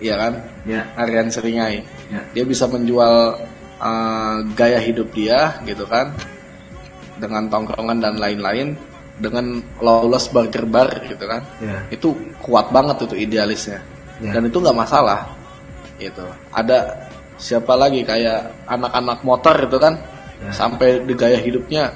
ya 0.00 0.16
kan 0.16 0.34
Ya. 0.68 0.84
Aryan 0.96 1.32
Seringai 1.32 1.80
Ya. 2.12 2.20
dia 2.32 2.44
bisa 2.44 2.64
menjual 2.66 3.36
eh, 3.80 4.36
gaya 4.54 4.80
hidup 4.80 5.08
dia 5.12 5.56
gitu 5.64 5.84
kan 5.84 6.12
dengan 7.20 7.48
tongkrongan 7.48 8.00
dan 8.00 8.14
lain-lain 8.16 8.76
dengan 9.20 9.60
lolos 9.84 10.32
burger 10.32 10.64
bar 10.64 10.88
gitu 11.04 11.24
kan 11.24 11.44
Ya. 11.60 11.80
itu 11.92 12.12
kuat 12.40 12.72
banget 12.72 13.04
itu 13.04 13.16
idealisnya 13.18 13.80
Ya. 14.20 14.36
dan 14.36 14.48
itu 14.48 14.56
nggak 14.56 14.76
masalah 14.76 15.24
gitu. 16.00 16.24
Ada 16.56 16.96
siapa 17.36 17.76
lagi? 17.76 18.00
Kayak 18.02 18.50
anak-anak 18.66 19.20
motor 19.22 19.56
itu 19.68 19.78
kan? 19.78 19.94
Ya. 20.40 20.56
sampai 20.56 21.04
di 21.04 21.12
gaya 21.12 21.36
hidupnya 21.36 21.92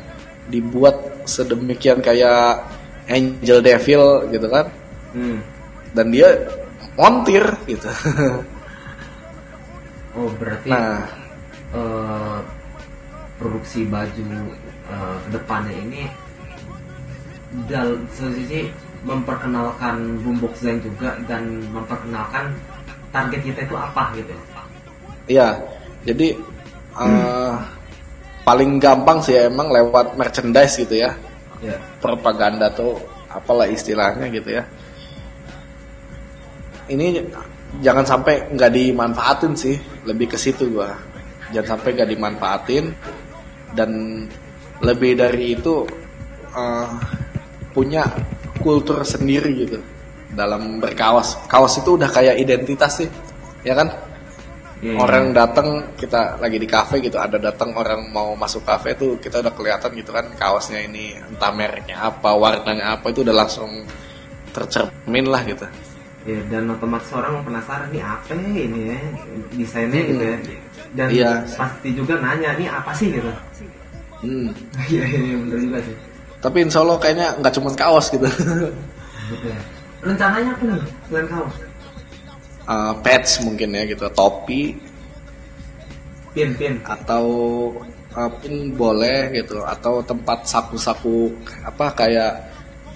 dibuat 0.53 1.25
sedemikian 1.25 2.05
kayak 2.05 2.61
Angel 3.09 3.64
Devil 3.64 4.29
gitu 4.29 4.45
kan? 4.53 4.69
Hmm. 5.14 5.38
dan 5.95 6.11
dia 6.11 6.27
montir 6.99 7.47
gitu. 7.71 7.88
Oh 10.14 10.31
berarti 10.38 10.71
nah. 10.71 11.03
eh, 11.75 12.38
produksi 13.35 13.83
baju 13.83 14.47
eh, 14.87 15.17
ke 15.27 15.29
depannya 15.35 15.75
ini 15.75 16.03
dal 17.67 17.99
sisi 18.14 18.71
memperkenalkan 19.03 20.23
boombox 20.23 20.62
Zain 20.62 20.79
juga 20.87 21.19
dan 21.27 21.67
memperkenalkan 21.75 22.55
target 23.14 23.40
kita 23.46 23.61
itu 23.62 23.77
apa 23.79 24.03
gitu. 24.18 24.35
Iya, 25.31 25.48
jadi 26.03 26.35
eh, 26.98 27.55
paling 28.42 28.83
gampang 28.83 29.22
sih 29.22 29.38
emang 29.38 29.70
lewat 29.70 30.18
merchandise 30.18 30.74
gitu 30.83 30.98
ya, 30.98 31.14
Ya. 31.62 31.79
propaganda 32.03 32.68
tuh 32.74 32.98
apalah 33.31 33.70
istilahnya 33.70 34.27
gitu 34.35 34.59
ya. 34.59 34.66
Ini 36.90 37.24
jangan 37.81 38.05
sampai 38.05 38.53
nggak 38.53 38.72
dimanfaatin 38.74 39.55
sih, 39.57 39.79
lebih 40.05 40.35
ke 40.35 40.37
situ 40.37 40.68
gua. 40.74 40.92
Jangan 41.55 41.79
sampai 41.79 41.88
nggak 41.96 42.11
dimanfaatin 42.12 42.85
dan 43.72 43.90
lebih 44.83 45.16
dari 45.16 45.55
itu 45.57 45.87
eh, 46.53 46.90
punya 47.72 48.05
kultur 48.61 49.00
sendiri 49.03 49.50
gitu 49.66 49.93
dalam 50.35 50.79
berkaos. 50.79 51.38
Kaos 51.47 51.79
itu 51.79 51.94
udah 51.97 52.11
kayak 52.11 52.37
identitas 52.37 53.01
sih, 53.01 53.09
ya 53.62 53.75
kan? 53.75 53.88
Iya, 54.85 55.01
orang 55.01 55.33
datang 55.33 55.97
kita 55.97 56.37
lagi 56.37 56.61
di 56.61 56.68
kafe 56.68 57.01
gitu 57.01 57.16
ada 57.16 57.40
datang 57.40 57.73
orang 57.73 58.12
mau 58.12 58.37
masuk 58.37 58.68
kafe 58.68 58.92
tuh 58.92 59.16
kita 59.16 59.40
udah 59.40 59.57
kelihatan 59.57 59.97
gitu 59.97 60.12
kan 60.12 60.29
kaosnya 60.37 60.85
ini 60.85 61.16
entah 61.16 61.49
mereknya 61.57 62.05
apa 62.05 62.37
warnanya 62.37 63.01
apa 63.01 63.09
itu 63.09 63.25
udah 63.25 63.33
langsung 63.33 63.70
tercermin 64.53 65.25
lah 65.25 65.40
gitu 65.49 65.64
Ya, 66.25 66.40
dan 66.49 66.68
otomatis 66.68 67.12
orang 67.12 67.44
penasaran 67.44 67.92
nih 67.92 68.01
apa 68.01 68.33
ya 68.33 68.61
ini 68.64 68.81
ya 68.88 68.99
desainnya 69.57 70.01
Hmm. 70.01 70.09
gitu 70.09 70.25
ya. 70.25 70.37
Dan 70.92 71.09
Iya. 71.12 71.31
pasti 71.53 71.88
juga 71.92 72.14
nanya 72.16 72.51
nih 72.57 72.68
apa 72.68 72.90
sih 72.92 73.09
gitu. 73.12 73.29
Hmm. 74.20 74.49
Iya 74.92 75.05
iya 75.05 75.37
bener 75.37 75.59
juga 75.64 75.79
sih. 75.81 75.97
tapi 76.40 76.57
insya 76.61 76.81
Allah 76.81 76.97
kayaknya 77.01 77.29
nggak 77.40 77.55
cuma 77.57 77.73
kaos 77.73 78.09
gitu 78.09 78.25
ya. 78.29 79.57
Rencananya 80.05 80.53
apa 80.53 80.62
nih 80.69 80.81
selain 81.09 81.27
kaos? 81.27 81.55
Eh, 82.64 82.93
patch 83.01 83.31
mungkin 83.40 83.69
ya 83.73 83.83
gitu 83.85 84.05
topi 84.11 84.73
Pin 86.35 86.51
pin. 86.57 86.75
atau 86.83 87.27
eh, 88.11 88.31
pin 88.40 88.73
boleh 88.73 89.33
gitu 89.33 89.61
atau 89.62 90.01
tempat 90.01 90.45
saku-saku 90.45 91.33
apa 91.62 91.93
kayak 91.95 92.33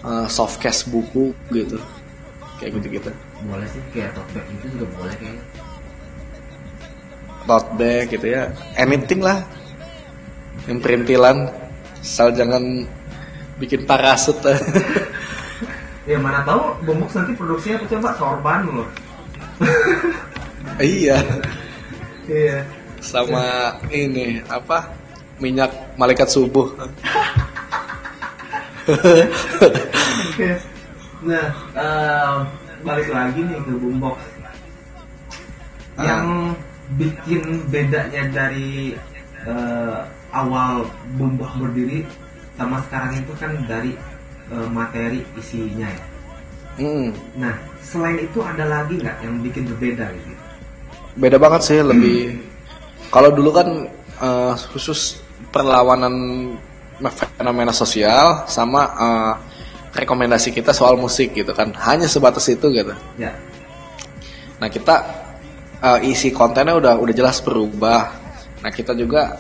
eh, 0.03 0.27
soft 0.29 0.57
case 0.59 0.85
buku 0.85 1.33
gitu 1.51 1.77
kayak 2.59 2.77
gitu-gitu 2.81 3.11
Boleh 3.47 3.69
sih 3.71 3.79
kayak 3.95 4.11
tote 4.13 4.31
bag 4.35 4.47
itu 4.51 4.67
juga 4.75 4.87
boleh 4.99 5.15
kayaknya. 5.17 5.43
tote 7.47 7.71
bag 7.79 8.05
gitu 8.11 8.27
ya 8.27 8.43
anything 8.75 9.21
lah 9.23 9.39
yang 10.67 10.81
perintilan 10.83 11.49
asal 12.01 12.29
jangan 12.33 12.85
bikin 13.57 13.85
parasut 13.85 14.37
Ya 16.09 16.17
mana 16.17 16.41
tahu 16.41 16.73
boombox 16.89 17.21
nanti 17.21 17.37
produksinya 17.37 17.77
apa 17.77 17.87
coba 17.93 18.09
sorban 18.17 18.59
loh. 18.65 18.89
iya 20.81 21.21
Iya. 22.25 22.65
sama 23.05 23.77
ini 23.93 24.39
apa 24.49 24.89
minyak 25.43 25.71
malaikat 25.99 26.27
subuh 26.31 26.67
Oke. 28.89 30.51
Nah, 31.29 31.47
em, 31.77 32.37
balik 32.87 33.09
lagi 33.13 33.41
nih 33.45 33.59
ke 33.61 33.73
boombox. 33.77 34.17
Ah. 35.99 36.05
Yang 36.09 36.27
bikin 36.97 37.43
bedanya 37.69 38.23
dari 38.33 38.97
eh, 39.45 39.99
awal 40.33 40.89
boombox 41.21 41.53
berdiri 41.61 42.01
sama 42.57 42.81
sekarang 42.89 43.21
itu 43.21 43.33
kan 43.37 43.53
dari 43.69 43.93
eh, 44.51 44.69
materi 44.69 45.21
isinya 45.35 45.89
ya. 45.89 46.05
Hmm, 46.79 47.11
Nah, 47.35 47.59
selain 47.83 48.23
itu 48.23 48.39
ada 48.39 48.63
lagi 48.63 48.95
nggak 49.03 49.17
yang 49.25 49.35
bikin 49.43 49.67
berbeda 49.67 50.07
gitu? 50.15 50.33
beda 51.19 51.35
banget 51.35 51.67
sih 51.67 51.83
lebih 51.83 52.39
kalau 53.11 53.35
dulu 53.35 53.51
kan 53.51 53.67
eh, 54.23 54.55
khusus 54.71 55.19
perlawanan 55.51 56.15
fenomena 57.35 57.75
sosial 57.75 58.47
sama 58.47 58.87
eh, 58.95 59.33
rekomendasi 59.99 60.55
kita 60.55 60.71
soal 60.71 60.95
musik 60.95 61.35
gitu 61.35 61.51
kan 61.51 61.75
hanya 61.83 62.07
sebatas 62.07 62.47
itu 62.47 62.71
gitu 62.71 62.95
Ya. 63.19 63.35
Nah 64.63 64.71
kita 64.71 64.95
eh, 65.83 66.07
isi 66.07 66.31
kontennya 66.31 66.79
udah 66.79 66.95
udah 67.03 67.15
jelas 67.15 67.43
berubah. 67.43 68.15
Nah 68.63 68.71
kita 68.71 68.95
juga 68.95 69.35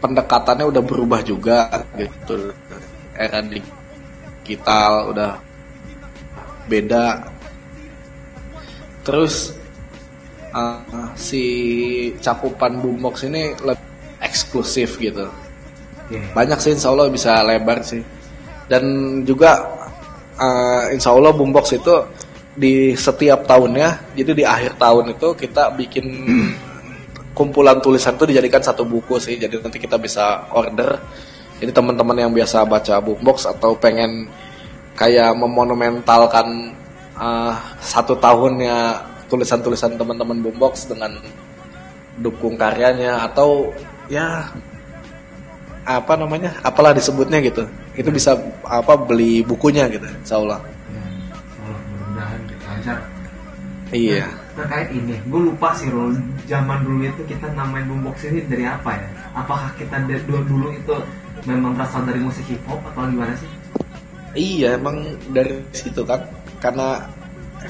pendekatannya 0.00 0.64
udah 0.68 0.82
berubah 0.84 1.20
juga 1.20 1.68
gitu. 2.00 2.52
Era 3.12 3.44
digital 4.50 5.14
udah 5.14 5.38
beda. 6.66 7.22
Terus 9.06 9.54
eh, 10.50 11.06
si 11.14 11.44
cakupan 12.18 12.82
boombox 12.82 13.30
ini 13.30 13.54
lebih 13.62 13.86
eksklusif 14.18 14.98
gitu. 14.98 15.30
Oke. 16.10 16.18
Banyak 16.34 16.58
sih 16.58 16.74
insya 16.74 16.90
Allah 16.90 17.06
bisa 17.06 17.38
lebar 17.46 17.86
sih. 17.86 18.02
Dan 18.66 18.82
juga 19.22 19.62
eh, 20.34 20.98
insya 20.98 21.14
Allah 21.14 21.30
boombox 21.30 21.78
itu 21.78 21.94
di 22.50 22.92
setiap 22.98 23.46
tahunnya, 23.46 24.18
jadi 24.18 24.32
di 24.34 24.44
akhir 24.44 24.74
tahun 24.76 25.14
itu 25.16 25.32
kita 25.38 25.70
bikin 25.78 26.06
kumpulan 27.32 27.78
tulisan 27.78 28.18
itu 28.18 28.26
dijadikan 28.26 28.60
satu 28.60 28.82
buku 28.82 29.16
sih. 29.22 29.38
Jadi 29.38 29.62
nanti 29.62 29.78
kita 29.78 29.96
bisa 29.96 30.50
order. 30.50 30.98
Jadi 31.60 31.70
teman-teman 31.76 32.16
yang 32.16 32.32
biasa 32.32 32.64
baca 32.64 33.00
boombox 33.00 33.48
atau 33.48 33.76
pengen 33.76 34.28
kayak 35.00 35.32
memonumentalkan 35.32 36.76
eh, 37.16 37.54
satu 37.80 38.12
tahunnya 38.20 39.00
tulisan-tulisan 39.32 39.96
teman-teman 39.96 40.44
boombox 40.44 40.84
dengan 40.92 41.16
dukung 42.20 42.60
karyanya 42.60 43.24
atau 43.24 43.72
ya 44.12 44.44
apa 45.88 46.12
namanya 46.20 46.52
apalah 46.60 46.92
disebutnya 46.92 47.40
gitu 47.40 47.64
itu 47.96 48.10
bisa 48.12 48.36
apa 48.68 48.92
beli 49.00 49.40
bukunya 49.40 49.88
gitu 49.88 50.04
insya 50.20 50.36
Allah 50.36 50.60
Ya, 50.60 51.00
Allah 51.00 51.80
mudah-mudahan 51.88 52.40
lancar. 52.68 52.98
iya 53.94 54.26
terkait 54.50 54.92
ini, 54.92 55.16
gue 55.24 55.40
lupa 55.40 55.72
sih 55.72 55.88
Rul, 55.88 56.20
zaman 56.44 56.84
dulu 56.84 57.00
itu 57.08 57.22
kita 57.24 57.48
namain 57.56 57.86
boombox 57.88 58.28
ini 58.28 58.44
dari 58.44 58.68
apa 58.68 58.92
ya? 58.92 59.08
Apakah 59.32 59.72
kita 59.80 59.96
dari 60.04 60.20
dulu 60.28 60.42
dulu 60.44 60.68
itu 60.76 60.94
memang 61.48 61.72
berasal 61.72 62.04
dari 62.04 62.20
musik 62.20 62.44
hip 62.44 62.60
hop 62.68 62.76
atau 62.92 63.08
gimana 63.08 63.32
sih? 63.40 63.48
Iya 64.34 64.78
emang 64.78 65.02
dari 65.34 65.58
situ 65.74 66.02
kan 66.06 66.22
karena 66.62 67.02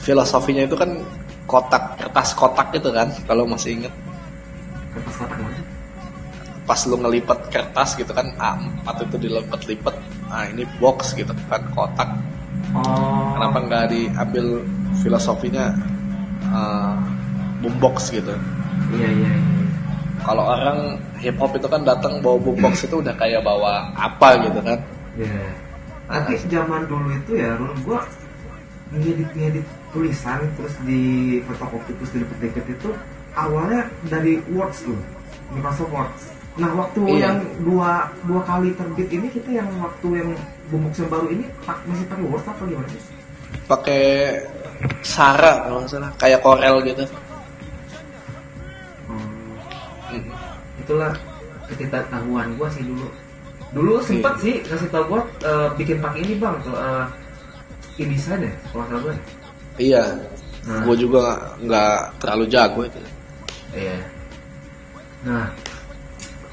filosofinya 0.01 0.65
itu 0.67 0.77
kan 0.77 0.91
kotak 1.47 1.99
kertas 1.99 2.35
kotak 2.37 2.71
itu 2.77 2.91
kan 2.93 3.11
kalau 3.27 3.45
masih 3.49 3.81
inget 3.81 3.95
Kertas 4.91 5.15
kotak 5.19 5.39
mana? 5.41 5.61
pas 6.67 6.81
lu 6.87 6.97
ngelipat 7.03 7.39
kertas 7.51 7.99
gitu 7.99 8.15
kan 8.15 8.31
A4 8.39 8.87
itu 9.11 9.17
dilipat-lipat 9.27 9.95
nah 10.31 10.47
ini 10.47 10.63
box 10.79 11.15
gitu 11.19 11.35
kan 11.51 11.63
kotak 11.75 12.11
Oh. 12.71 13.35
kenapa 13.35 13.59
nggak 13.67 13.85
diambil 13.91 14.63
filosofinya 15.03 15.75
uh, 16.55 16.95
boombox 17.59 18.15
gitu 18.15 18.31
Iya 18.95 19.11
iya. 19.11 19.31
iya. 19.35 19.67
kalau 20.23 20.47
orang 20.55 20.95
hip 21.19 21.35
hop 21.43 21.51
itu 21.59 21.67
kan 21.67 21.83
datang 21.83 22.23
bawa 22.23 22.39
boombox 22.39 22.87
itu 22.87 23.03
udah 23.03 23.11
kayak 23.19 23.43
bawa 23.43 23.91
apa 23.99 24.39
gitu 24.47 24.61
kan 24.63 24.79
Iya. 25.19 25.43
Nanti 26.11 26.35
zaman 26.45 26.83
dulu 26.85 27.07
itu 27.15 27.39
ya, 27.39 27.55
Rul, 27.55 27.71
gue 27.81 27.99
ngedit 28.91 29.31
ngedit 29.31 29.67
tulisan 29.91 30.43
terus 30.59 30.75
di 30.83 31.01
fotokopi 31.47 31.95
terus 31.95 32.11
dilipet-lipet 32.11 32.67
itu 32.69 32.91
awalnya 33.33 33.87
dari 34.05 34.43
Words 34.51 34.91
loh, 34.91 34.99
Microsoft 35.51 35.91
Word. 35.91 36.11
Nah 36.59 36.71
waktu 36.75 36.99
Iya. 37.07 37.19
yang 37.23 37.37
dua 37.63 38.11
dua 38.27 38.43
kali 38.43 38.75
terbit 38.75 39.07
ini 39.09 39.31
kita 39.31 39.51
yang 39.55 39.71
waktu 39.79 40.19
yang 40.19 40.31
boombox 40.67 40.99
yang 40.99 41.07
baru 41.09 41.27
ini 41.31 41.45
pak, 41.63 41.79
masih 41.87 42.05
pakai 42.05 42.25
Word 42.27 42.45
apa 42.45 42.63
gimana 42.67 42.89
sih? 42.91 43.03
pakai 43.67 44.03
Sara 45.03 45.63
kalau 45.63 45.83
nggak 45.83 45.91
salah 45.91 46.11
kayak 46.17 46.43
Corel 46.43 46.83
gitu 46.83 47.03
Hmm. 49.07 49.31
Hmm. 50.11 50.27
itulah 50.79 51.13
ketidaktahuan 51.67 52.55
gue 52.55 52.69
sih 52.71 52.83
dulu 52.83 53.07
dulu 53.71 54.03
sempet 54.03 54.35
sih 54.43 54.55
ngasih 54.67 54.89
tau 54.91 55.05
gue 55.07 55.21
eh, 55.47 55.69
bikin 55.79 56.03
pakai 56.03 56.21
ini 56.27 56.35
bang 56.43 56.59
tuh 56.67 56.75
uh, 56.75 57.07
InDesign 57.97 58.43
ya 58.43 58.53
kalau 58.75 58.85
nggak 58.91 59.01
gue 59.07 59.15
iya. 59.79 60.05
Nah. 60.69 60.85
gue 60.85 60.97
juga 61.01 61.41
nggak- 61.65 62.21
terlalu 62.21 62.45
jago 62.53 62.81
itu. 62.85 63.01
Iya. 63.73 63.97
Nah 65.25 65.47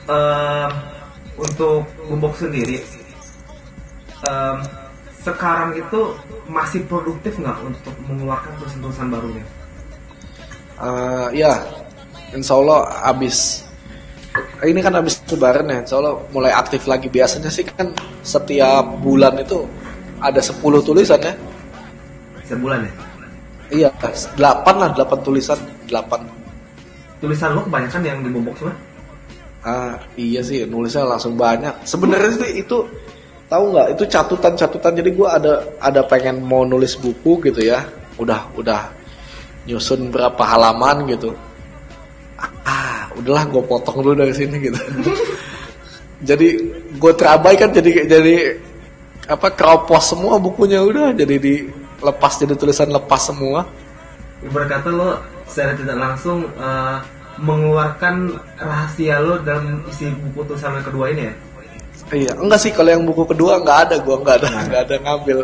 em, 0.07 0.71
untuk 1.35 1.83
boombox 2.07 2.39
sendiri 2.47 2.79
em, 4.23 4.57
sekarang 5.27 5.75
itu 5.75 6.15
masih 6.47 6.87
produktif 6.87 7.35
nggak 7.35 7.59
untuk 7.67 7.91
mengeluarkan 8.07 8.55
tulisan-tulisan 8.63 9.11
barunya? 9.11 9.43
Eh, 10.77 11.27
ya, 11.35 11.51
insya 12.31 12.55
Allah 12.55 12.87
abis 13.11 13.66
ini 14.65 14.79
kan 14.81 14.93
habis 14.97 15.21
lebaran 15.29 15.69
ya, 15.69 15.77
insya 15.83 15.95
Allah 16.01 16.17
mulai 16.33 16.51
aktif 16.51 16.85
lagi. 16.89 17.07
Biasanya 17.07 17.51
sih 17.51 17.65
kan 17.65 17.93
setiap 18.25 18.99
bulan 19.01 19.37
itu 19.39 19.63
ada 20.21 20.41
10 20.41 20.59
tulisan 20.81 21.19
ya. 21.21 21.33
Sebulan 22.47 22.79
ya? 22.83 22.91
Iya, 23.67 23.89
8 23.99 24.39
lah, 24.79 24.89
8 24.95 25.19
tulisan, 25.21 25.59
8. 25.91 26.23
Tulisan 27.19 27.49
lo 27.57 27.65
kebanyakan 27.65 28.01
yang 28.05 28.19
di 28.23 28.29
bobox 28.31 28.63
semua? 28.63 28.75
Ah, 29.67 29.99
iya 30.15 30.39
sih, 30.39 30.63
nulisnya 30.63 31.03
langsung 31.03 31.35
banyak. 31.35 31.83
Sebenarnya 31.83 32.39
sih 32.39 32.63
itu 32.63 32.87
tahu 33.51 33.75
nggak? 33.75 33.87
Itu 33.99 34.03
catatan-catatan. 34.07 34.93
Jadi 35.03 35.09
gua 35.11 35.35
ada 35.35 35.65
ada 35.83 36.05
pengen 36.07 36.39
mau 36.45 36.63
nulis 36.63 36.95
buku 36.95 37.43
gitu 37.51 37.59
ya. 37.65 37.83
Udah 38.15 38.47
udah 38.55 38.87
nyusun 39.67 40.07
berapa 40.13 40.39
halaman 40.39 41.03
gitu. 41.11 41.35
Ah, 43.17 43.21
udahlah 43.25 43.43
gue 43.49 43.63
potong 43.65 43.97
dulu 44.05 44.13
dari 44.13 44.33
sini 44.33 44.61
gitu. 44.61 44.77
jadi 46.21 46.47
gue 46.97 47.11
terabaikan 47.17 47.73
jadi 47.73 48.05
jadi 48.05 48.35
apa 49.25 49.49
keropos 49.53 50.13
semua 50.13 50.37
bukunya 50.37 50.81
udah 50.81 51.17
jadi 51.17 51.35
dilepas 51.41 52.37
jadi 52.37 52.53
tulisan 52.53 52.93
lepas 52.93 53.25
semua. 53.25 53.65
Ibarat 54.45 54.69
kata 54.69 54.89
lo 54.93 55.17
secara 55.49 55.73
tidak 55.73 55.97
langsung 55.97 56.45
eh, 56.61 56.97
mengeluarkan 57.41 58.37
rahasia 58.61 59.17
lo 59.17 59.41
dalam 59.41 59.81
isi 59.89 60.13
buku 60.13 60.45
tulisan 60.45 60.77
yang 60.77 60.85
kedua 60.85 61.05
ini 61.09 61.23
ya? 61.25 61.33
Iya, 62.07 62.31
enggak 62.39 62.61
sih 62.61 62.71
kalau 62.71 62.93
yang 62.93 63.03
buku 63.03 63.25
kedua 63.25 63.59
nggak 63.59 63.79
ada 63.89 63.95
gua 63.99 64.21
nggak 64.21 64.35
ada 64.45 64.47
nggak 64.69 64.81
ada 64.85 64.95
ngambil. 65.01 65.37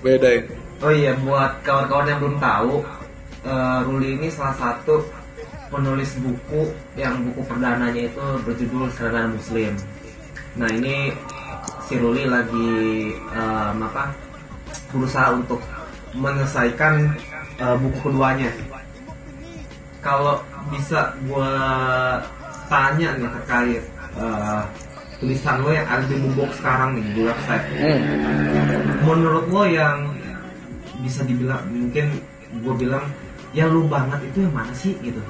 Beda 0.00 0.28
ini. 0.38 0.54
Oh 0.84 0.92
iya, 0.92 1.12
buat 1.18 1.56
kawan-kawan 1.64 2.06
yang 2.08 2.20
belum 2.20 2.36
tahu, 2.38 2.74
eh, 3.44 3.78
Ruli 3.84 4.08
ini 4.20 4.28
salah 4.30 4.54
satu 4.54 5.02
penulis 5.76 6.16
buku 6.24 6.72
yang 6.96 7.20
buku 7.28 7.44
perdananya 7.44 8.08
itu 8.08 8.24
berjudul 8.48 8.88
Serangan 8.96 9.36
Muslim. 9.36 9.76
Nah 10.56 10.72
ini 10.72 11.12
si 11.84 12.00
Ruli 12.00 12.24
lagi 12.24 12.72
em, 13.12 13.76
apa 13.84 14.08
berusaha 14.88 15.36
untuk 15.36 15.60
menyelesaikan 16.16 17.12
eh, 17.60 17.76
buku 17.76 17.98
keduanya. 18.08 18.48
Kalau 20.00 20.40
bisa 20.72 21.12
gua 21.28 21.52
tanya 22.72 23.12
nih 23.20 23.28
terkait 23.28 23.84
eh, 24.16 24.62
tulisan 25.20 25.60
lo 25.64 25.70
yang 25.72 25.86
ada 25.88 26.04
di 26.08 26.16
buku 26.16 26.44
sekarang 26.60 27.00
nih 27.00 27.04
di 27.16 27.20
website 27.24 27.64
menurut 29.00 29.46
lo 29.48 29.64
yang 29.64 30.12
bisa 31.00 31.24
dibilang 31.24 31.64
mungkin 31.72 32.20
gue 32.60 32.74
bilang 32.76 33.04
yang 33.56 33.72
lu 33.72 33.88
banget 33.88 34.20
itu 34.28 34.44
yang 34.44 34.52
mana 34.52 34.72
sih 34.76 34.92
gitu 35.00 35.20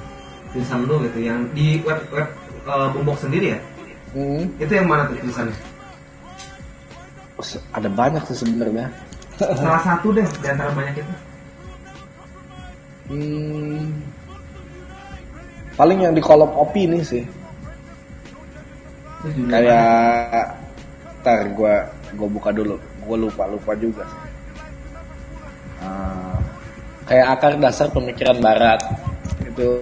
tulisan 0.56 0.80
lu 0.88 0.96
gitu 1.04 1.18
yang 1.20 1.44
di 1.52 1.84
web 1.84 2.00
web 2.08 2.28
uh, 2.64 2.88
Boombox 2.96 3.28
sendiri 3.28 3.52
ya 3.52 3.60
Hmm. 4.16 4.48
itu 4.56 4.72
yang 4.72 4.88
mana 4.88 5.04
tuh 5.12 5.20
tulisannya 5.20 5.52
Ada 7.76 7.88
banyak 7.92 8.22
sih 8.32 8.38
sebenarnya. 8.40 8.88
salah 9.60 9.82
satu 9.84 10.08
deh 10.08 10.24
di 10.24 10.46
antara 10.48 10.72
banyak 10.72 11.04
itu 11.04 11.12
Hmm. 13.06 13.92
Paling 15.76 15.98
yang 16.00 16.14
di 16.16 16.24
kolom 16.24 16.48
opini 16.56 17.04
sih. 17.04 17.22
Kayak 19.46 20.56
ntar 21.22 21.46
gua 21.52 21.84
gua 22.16 22.28
buka 22.32 22.50
dulu. 22.50 22.74
Gua 23.04 23.16
lupa 23.20 23.44
lupa 23.46 23.76
juga 23.78 24.02
sih. 24.08 24.20
Ah, 25.84 26.40
kayak 27.06 27.26
akar 27.36 27.52
dasar 27.60 27.86
pemikiran 27.92 28.40
barat 28.40 28.80
itu 29.44 29.78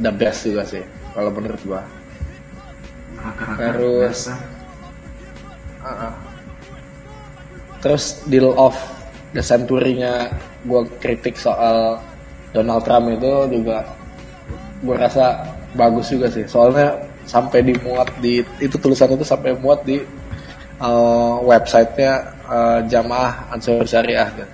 the 0.00 0.12
best 0.12 0.44
juga 0.44 0.62
sih 0.66 0.84
kalau 1.12 1.30
menurut 1.32 1.60
gua. 1.64 1.82
terus- 3.56 4.30
ah. 5.82 6.14
Terus 7.82 8.04
deal 8.26 8.50
of 8.56 8.74
the 9.36 9.42
century-nya 9.44 10.32
gue 10.66 10.82
kritik 10.98 11.36
soal 11.38 12.00
Donald 12.50 12.82
Trump 12.82 13.12
itu 13.12 13.32
juga 13.52 13.84
gue 14.82 14.96
rasa 14.96 15.44
bagus 15.76 16.10
juga 16.10 16.26
sih. 16.32 16.42
Soalnya 16.48 16.94
sampai 17.26 17.62
dimuat 17.62 18.08
di 18.22 18.40
itu 18.62 18.74
tulisan 18.78 19.12
itu 19.12 19.26
sampai 19.26 19.54
muat 19.58 19.82
di 19.82 19.98
uh, 20.80 21.42
websitenya 21.42 22.12
uh, 22.46 22.80
Jamaah 22.86 23.50
Ansur 23.54 23.82
Syariah 23.82 24.30
kan. 24.30 24.48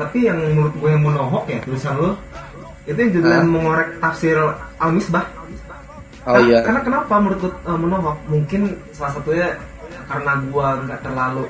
tapi 0.00 0.26
yang 0.26 0.42
menurut 0.42 0.74
gue 0.74 0.90
yang 0.90 1.02
monohok 1.06 1.44
ya 1.46 1.58
tulisan 1.62 1.94
lu 2.00 2.10
itu 2.86 2.94
yang 2.96 3.12
judulnya 3.12 3.40
Hah? 3.42 3.48
mengorek 3.48 3.88
tafsir 3.98 4.38
al 4.78 4.90
misbah 4.92 5.26
Oh 6.26 6.34
Karena- 6.34 6.46
iya. 6.50 6.58
Karena 6.58 6.80
kenapa 6.82 7.14
menurut 7.22 7.54
uh, 7.62 7.78
menohok? 7.78 8.18
Mungkin 8.26 8.74
salah 8.90 9.14
satunya 9.14 9.54
karena 10.10 10.32
gua 10.50 10.74
nggak 10.82 10.98
terlalu 10.98 11.46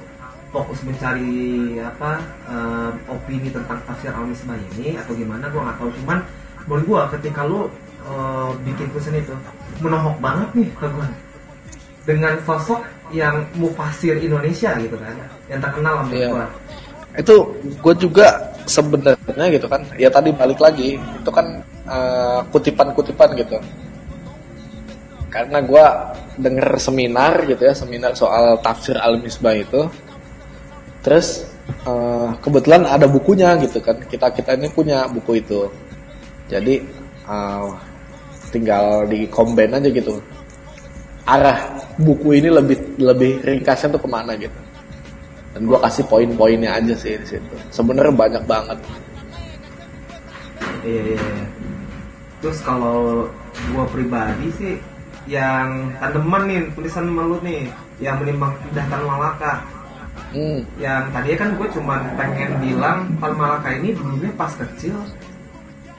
fokus 0.52 0.84
mencari 0.84 1.32
apa 1.80 2.20
uh, 2.44 2.92
opini 3.08 3.48
tentang 3.48 3.80
tafsir 3.88 4.12
al 4.12 4.28
misbah 4.28 4.52
ini 4.76 5.00
atau 5.00 5.16
gimana 5.16 5.48
gua 5.48 5.64
nggak 5.64 5.76
tahu. 5.80 5.88
Cuman 6.04 6.18
menurut 6.68 6.84
gua 6.84 7.00
ketika 7.08 7.48
lu 7.48 7.72
uh, 8.04 8.52
bikin 8.68 8.84
tulisan 8.92 9.16
itu 9.16 9.32
menohok 9.80 10.16
banget 10.20 10.48
nih 10.52 10.68
ke 10.76 10.86
gua 10.92 11.08
dengan 12.04 12.32
sosok 12.44 12.80
yang 13.10 13.48
mufasir 13.56 14.20
Indonesia 14.20 14.76
gitu 14.76 14.96
kan 15.00 15.16
yang 15.48 15.58
terkenal 15.58 16.04
menurut 16.04 16.20
Iya. 16.20 16.28
gua. 16.36 16.46
itu 17.16 17.36
gue 17.80 17.94
juga 17.96 18.28
sebenarnya 18.66 19.46
gitu 19.54 19.66
kan. 19.70 19.82
Ya 19.96 20.10
tadi 20.12 20.30
balik 20.34 20.60
lagi 20.60 20.98
itu 20.98 21.30
kan 21.30 21.62
eh, 21.88 22.40
kutipan-kutipan 22.50 23.34
gitu. 23.38 23.58
Karena 25.30 25.58
gue 25.60 25.86
denger 26.36 26.68
seminar 26.80 27.44
gitu 27.48 27.62
ya 27.64 27.74
seminar 27.76 28.12
soal 28.16 28.60
tafsir 28.60 28.96
al 28.98 29.18
misbah 29.22 29.54
itu. 29.56 29.88
Terus 31.00 31.46
eh, 31.86 32.28
kebetulan 32.42 32.84
ada 32.86 33.06
bukunya 33.06 33.54
gitu 33.62 33.78
kan. 33.80 33.96
Kita 34.04 34.34
kita 34.34 34.58
ini 34.58 34.68
punya 34.70 35.06
buku 35.06 35.40
itu. 35.40 35.70
Jadi 36.50 36.82
eh, 37.26 37.68
tinggal 38.50 39.06
di 39.06 39.26
combine 39.30 39.78
aja 39.78 39.88
gitu. 39.90 40.18
Arah 41.26 41.58
buku 41.98 42.38
ini 42.38 42.52
lebih 42.52 43.00
lebih 43.02 43.42
ringkasnya 43.42 43.98
tuh 43.98 44.02
ke 44.04 44.08
mana 44.10 44.36
gitu 44.38 44.65
dan 45.56 45.64
gue 45.64 45.78
kasih 45.80 46.04
poin-poinnya 46.04 46.76
aja 46.76 46.92
sih 46.92 47.16
di 47.16 47.26
situ 47.26 47.54
sebenarnya 47.72 48.12
banyak 48.12 48.44
banget 48.44 48.76
Iya, 50.86 51.02
iya, 51.02 51.18
iya. 51.18 51.46
Terus 52.38 52.58
kalau 52.62 53.26
gua 53.74 53.84
pribadi 53.90 54.46
sih 54.54 54.74
yang 55.26 55.90
tandeman 55.98 56.46
nih 56.46 56.60
tulisan 56.78 57.10
malu 57.10 57.42
nih 57.42 57.66
yang 57.98 58.22
menimbang 58.22 58.54
pindah 58.62 58.86
Tan 58.86 59.02
Malaka 59.02 59.52
hmm. 60.30 60.62
yang 60.78 61.10
tadinya 61.10 61.38
kan 61.42 61.50
gue 61.58 61.68
cuman 61.74 62.00
pengen 62.14 62.50
bilang 62.62 63.10
Tan 63.18 63.34
Malaka 63.34 63.74
ini 63.74 63.90
dulunya 63.90 64.30
pas 64.38 64.54
kecil 64.54 64.94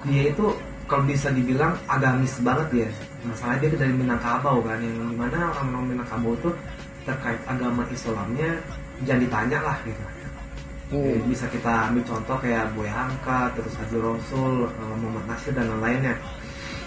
dia 0.07 0.31
itu 0.31 0.55
kalau 0.87 1.03
bisa 1.03 1.27
dibilang 1.35 1.75
agamis 1.91 2.39
banget 2.39 2.87
ya 2.87 2.89
masalah 3.27 3.59
dia 3.59 3.75
dari 3.75 3.91
Minangkabau 3.91 4.63
kan 4.63 4.79
yang 4.79 4.95
di 5.11 5.17
mana 5.19 5.51
orang-orang 5.51 5.85
Minangkabau 5.91 6.31
itu 6.39 6.49
terkait 7.03 7.41
agama 7.51 7.83
Islamnya 7.91 8.63
jangan 9.05 9.21
ditanya 9.21 9.59
lah 9.61 9.77
gitu 9.85 10.03
Hmm. 10.87 11.19
bisa 11.27 11.43
kita 11.51 11.91
ambil 11.91 11.99
contoh 12.07 12.39
kayak 12.39 12.71
Boy 12.71 12.87
Hamka, 12.87 13.51
terus 13.59 13.75
Haji 13.75 13.99
Rasul, 13.99 14.71
eh, 14.71 14.95
Muhammad 14.95 15.27
Nasir 15.27 15.51
dan 15.51 15.67
lain-lainnya. 15.67 16.15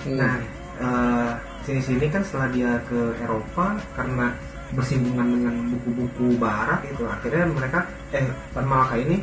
Hmm. 0.09 0.17
Nah, 0.17 0.35
eh, 0.81 1.31
sini-sini 1.69 2.09
kan 2.09 2.25
setelah 2.25 2.49
dia 2.49 2.81
ke 2.89 3.13
Eropa 3.21 3.77
karena 3.93 4.33
bersinggungan 4.73 5.29
dengan 5.29 5.55
buku-buku 5.69 6.33
Barat 6.41 6.81
itu, 6.89 7.05
akhirnya 7.05 7.45
mereka 7.53 7.85
eh 8.17 8.25
Tan 8.57 8.65
Malaka 8.65 8.97
ini 8.97 9.21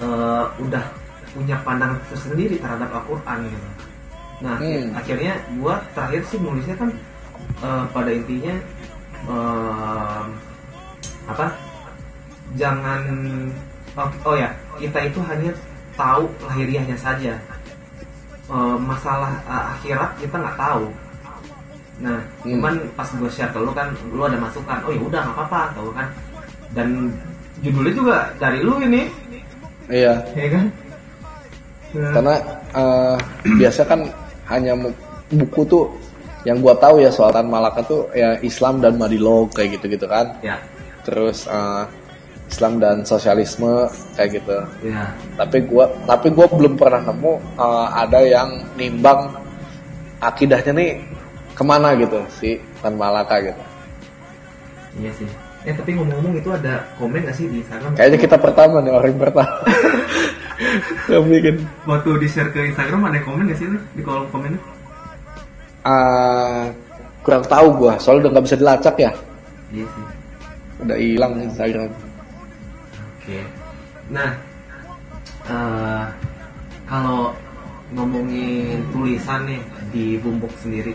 eh, 0.00 0.44
udah 0.56 0.84
punya 1.36 1.60
pandangan 1.60 2.00
tersendiri 2.08 2.56
terhadap 2.64 2.88
Al-Quran 2.96 3.44
gitu. 3.44 3.68
Nah, 4.40 4.56
Hmm. 4.56 4.88
akhirnya 4.96 5.36
gua 5.60 5.76
terakhir 5.92 6.24
sih 6.32 6.40
nulisnya 6.40 6.80
kan 6.80 6.88
eh, 7.60 7.84
pada 7.92 8.08
intinya 8.08 8.56
eh, 9.28 10.24
apa? 11.28 11.46
Jangan 12.56 13.00
oh, 13.96 14.10
oh 14.28 14.36
ya 14.36 14.50
kita 14.76 14.98
itu 15.08 15.20
hanya 15.24 15.50
tahu 15.96 16.28
lahiriahnya 16.44 16.96
saja. 16.96 17.34
Eh, 18.52 18.76
masalah 18.84 19.32
eh, 19.48 19.64
akhirat 19.78 20.10
kita 20.20 20.36
nggak 20.36 20.58
tahu. 20.58 20.84
Nah 22.02 22.18
Hmm. 22.42 22.58
cuman 22.58 22.74
pas 22.98 23.06
gue 23.06 23.30
share 23.30 23.52
ke 23.54 23.58
lu 23.62 23.70
kan 23.70 23.88
lu 24.10 24.26
ada 24.26 24.34
masukan 24.34 24.82
oh 24.82 24.90
ya 24.90 25.00
udah 25.00 25.20
nggak 25.22 25.36
apa-apa 25.38 25.60
tahu 25.78 25.90
kan. 25.94 26.08
Dan 26.72 26.88
judulnya 27.64 27.92
juga 27.94 28.16
dari 28.40 28.60
lu 28.60 28.76
ini. 28.82 29.08
Iya. 29.92 30.14
Ya 30.34 30.48
kan? 30.50 30.66
Nah, 31.92 32.12
karena 32.16 32.34
eh, 32.76 33.16
biasa 33.60 33.80
kan 33.88 34.00
hanya 34.50 34.76
buku 35.32 35.62
tuh 35.64 35.84
yang 36.42 36.58
gua 36.58 36.74
tahu 36.74 36.98
ya 36.98 37.08
soal 37.08 37.30
Tan 37.30 37.46
Malaka 37.46 37.86
tuh 37.86 38.10
ya 38.12 38.34
Islam 38.42 38.82
dan 38.82 38.98
Madilog 38.98 39.54
kayak 39.54 39.78
gitu-gitu 39.78 40.10
kan. 40.10 40.34
Ya. 40.42 40.58
Terus 41.06 41.46
uh, 41.46 41.86
Islam 42.52 42.76
dan 42.76 43.00
sosialisme 43.08 43.88
kayak 44.12 44.36
gitu. 44.36 44.58
Ya 44.92 45.08
tapi 45.40 45.64
gua 45.64 45.88
tapi 46.04 46.28
gua 46.28 46.44
belum 46.52 46.76
pernah 46.76 47.00
nemu 47.00 47.32
uh, 47.56 47.88
ada 47.96 48.20
yang 48.20 48.60
nimbang 48.76 49.32
akidahnya 50.20 50.72
nih 50.76 50.90
ke 51.56 51.64
mana 51.64 51.96
gitu 51.96 52.20
si 52.36 52.60
Tan 52.84 53.00
Malaka 53.00 53.40
gitu. 53.40 53.62
Iya 55.00 55.10
sih. 55.16 55.28
Eh 55.64 55.72
tapi 55.72 55.96
ngomong-ngomong 55.96 56.36
itu 56.36 56.50
ada 56.52 56.84
komen 57.00 57.24
gak 57.24 57.36
sih 57.38 57.46
di 57.48 57.62
Instagram? 57.62 57.96
Kayaknya 57.96 58.18
kita 58.18 58.36
pertama 58.36 58.76
nih 58.84 58.92
orang 58.92 59.16
pertama. 59.16 59.48
Yang 61.10 61.24
bikin. 61.30 61.56
Waktu 61.88 62.10
di 62.18 62.28
share 62.28 62.50
ke 62.52 62.60
Instagram 62.68 63.00
ada 63.08 63.18
komen 63.24 63.48
gak 63.48 63.58
sih 63.62 63.66
di 63.70 64.02
kolom 64.04 64.28
komennya? 64.28 64.60
Uh, 65.82 66.68
kurang 67.24 67.42
tahu 67.48 67.66
gua 67.74 67.98
soalnya 67.98 68.28
udah 68.28 68.30
nggak 68.36 68.46
bisa 68.46 68.58
dilacak 68.60 68.96
ya. 69.00 69.12
Iya 69.72 69.86
sih. 69.88 70.04
Udah 70.82 70.96
hilang 70.98 71.32
Instagram 71.40 72.11
Oke. 73.22 73.38
Nah, 74.10 74.34
eh, 75.46 76.04
kalau 76.90 77.30
ngomongin 77.94 78.82
tulisan 78.90 79.46
nih 79.46 79.62
di 79.94 80.18
Boombox 80.18 80.66
sendiri, 80.66 80.90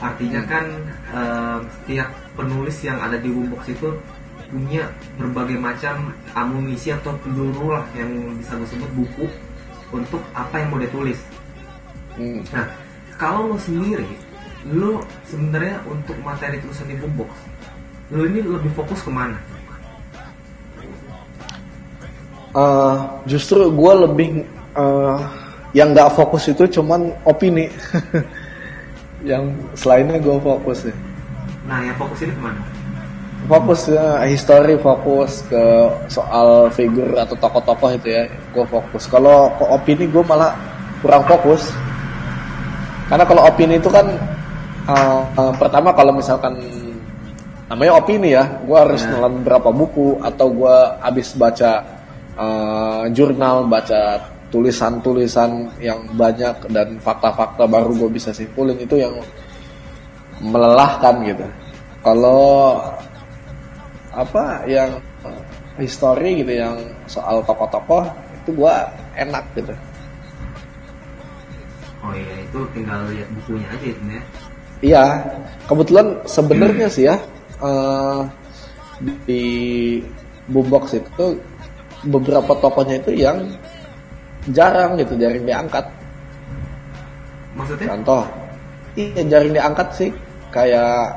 artinya 0.00 0.40
kan 0.48 0.64
eh, 1.12 1.58
setiap 1.68 2.08
penulis 2.32 2.80
yang 2.80 2.96
ada 2.96 3.20
di 3.20 3.28
Boombox 3.28 3.68
itu 3.68 3.92
punya 4.48 4.88
berbagai 5.20 5.60
macam 5.60 6.16
amunisi 6.32 6.96
atau 6.96 7.12
peluru 7.20 7.76
lah 7.76 7.84
yang 7.92 8.08
bisa 8.40 8.56
gue 8.56 8.68
sebut 8.72 8.90
buku 8.96 9.28
untuk 9.92 10.24
apa 10.32 10.64
yang 10.64 10.72
mau 10.72 10.80
dia 10.80 10.88
tulis. 10.88 11.20
Hmm. 12.16 12.40
Nah, 12.56 12.72
kalau 13.20 13.52
lo 13.52 13.60
sendiri, 13.60 14.08
lo 14.72 15.04
sebenarnya 15.28 15.76
untuk 15.84 16.16
materi 16.24 16.56
tulisan 16.64 16.88
di 16.88 16.96
Boombox, 16.96 17.36
lo 18.16 18.24
ini 18.24 18.40
lebih 18.40 18.72
fokus 18.72 19.04
ke 19.04 19.12
mana? 19.12 19.36
Eh, 22.54 22.94
justru 23.26 23.66
gue 23.66 23.92
lebih 24.06 24.46
eh, 24.78 25.16
yang 25.74 25.90
nggak 25.90 26.14
fokus 26.14 26.46
itu 26.46 26.70
cuman 26.70 27.10
opini 27.26 27.66
yang 29.30 29.50
selainnya 29.74 30.22
gue 30.22 30.38
fokus 30.38 30.86
ya 30.86 30.94
Nah, 31.64 31.80
yang 31.80 31.96
fokus 31.96 32.22
ini 32.22 32.30
ke 32.30 32.42
mana? 32.44 32.60
fokus 33.44 33.80
ya 33.90 34.24
history 34.24 34.78
fokus 34.78 35.44
ke 35.44 35.62
soal 36.08 36.72
figur 36.72 37.12
atau 37.12 37.36
tokoh-tokoh 37.36 37.92
itu 37.92 38.08
ya 38.08 38.24
gue 38.24 38.64
fokus 38.64 39.04
kalau 39.04 39.52
ke 39.60 39.64
opini 39.68 40.08
gue 40.08 40.22
malah 40.22 40.56
kurang 41.02 41.26
fokus 41.26 41.68
karena 43.04 43.24
kalau 43.26 43.44
opini 43.44 43.76
itu 43.76 43.90
kan 43.90 44.06
eh, 44.86 45.20
eh, 45.42 45.52
pertama 45.58 45.90
kalau 45.90 46.14
misalkan 46.14 46.54
namanya 47.66 47.98
opini 47.98 48.32
ya 48.32 48.46
gue 48.62 48.78
harus 48.78 49.02
Ya. 49.02 49.12
nelan 49.12 49.42
berapa 49.42 49.68
buku 49.68 50.22
atau 50.22 50.46
gue 50.48 50.76
habis 51.02 51.34
baca 51.34 51.82
eh, 52.38 53.04
jurnal 53.14 53.66
baca 53.66 54.20
tulisan-tulisan 54.54 55.82
yang 55.82 56.06
banyak 56.14 56.70
dan 56.70 56.98
fakta-fakta 57.02 57.66
baru 57.66 57.90
gue 58.06 58.10
bisa 58.14 58.30
simpulin 58.30 58.78
itu 58.78 58.94
yang 59.02 59.18
melelahkan 60.38 61.26
gitu 61.26 61.46
kalau 62.06 62.78
apa 64.14 64.62
yang 64.70 65.02
history 65.74 66.38
gitu 66.46 66.54
yang 66.54 66.78
soal 67.10 67.42
tokoh-tokoh 67.42 68.06
itu 68.44 68.50
gue 68.54 68.74
enak 69.18 69.42
gitu 69.58 69.74
Oh 72.04 72.12
iya, 72.12 72.36
itu 72.44 72.60
tinggal 72.76 73.00
lihat 73.08 73.28
bukunya 73.32 73.64
aja 73.72 73.86
itu 73.88 74.02
ya. 74.12 74.22
Iya, 74.84 75.04
kebetulan 75.64 76.06
sebenarnya 76.28 76.86
sih 76.92 77.08
ya 77.08 77.16
eh, 77.64 78.20
di 79.24 79.44
boombox 80.52 81.00
itu 81.00 81.40
beberapa 82.08 82.52
tokohnya 82.58 83.00
itu 83.00 83.12
yang 83.16 83.38
jarang 84.52 84.96
gitu, 85.00 85.16
jarang 85.16 85.44
diangkat. 85.44 85.84
Maksudnya? 87.54 87.86
Contoh, 87.94 88.22
iya 88.98 89.22
jarang 89.30 89.52
diangkat 89.54 89.88
sih, 89.94 90.10
kayak 90.52 91.16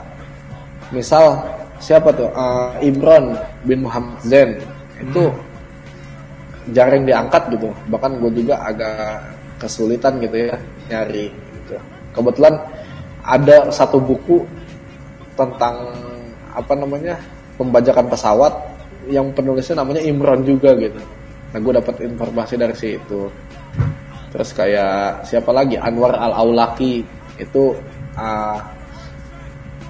misal 0.94 1.36
siapa 1.78 2.10
tuh 2.16 2.30
Eh, 2.32 2.90
Imron 2.90 3.38
bin 3.68 3.86
Muhammad 3.86 4.18
Zain 4.26 4.58
itu 4.98 5.30
jarang 6.74 7.04
diangkat 7.06 7.44
gitu, 7.54 7.70
bahkan 7.92 8.18
gue 8.20 8.32
juga 8.44 8.60
agak 8.64 9.24
kesulitan 9.62 10.20
gitu 10.24 10.52
ya 10.52 10.56
nyari. 10.90 11.30
Gitu. 11.32 11.76
Kebetulan 12.16 12.56
ada 13.28 13.68
satu 13.70 14.00
buku 14.00 14.44
tentang 15.38 15.94
apa 16.56 16.74
namanya 16.74 17.20
pembajakan 17.60 18.10
pesawat 18.10 18.54
yang 19.08 19.32
penulisnya 19.34 19.82
namanya 19.84 20.04
Imron 20.04 20.44
juga 20.44 20.76
gitu. 20.78 21.00
Nah 21.54 21.60
gue 21.60 21.74
dapat 21.76 21.96
informasi 22.04 22.54
dari 22.60 22.76
situ. 22.76 23.32
Terus 24.28 24.50
kayak 24.52 25.24
siapa 25.24 25.50
lagi 25.56 25.80
Anwar 25.80 26.14
Al 26.20 26.36
Aulaki 26.36 27.02
itu 27.40 27.72
uh, 28.20 28.60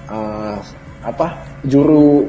uh, 0.08 0.56
apa 1.02 1.26
juru 1.66 2.26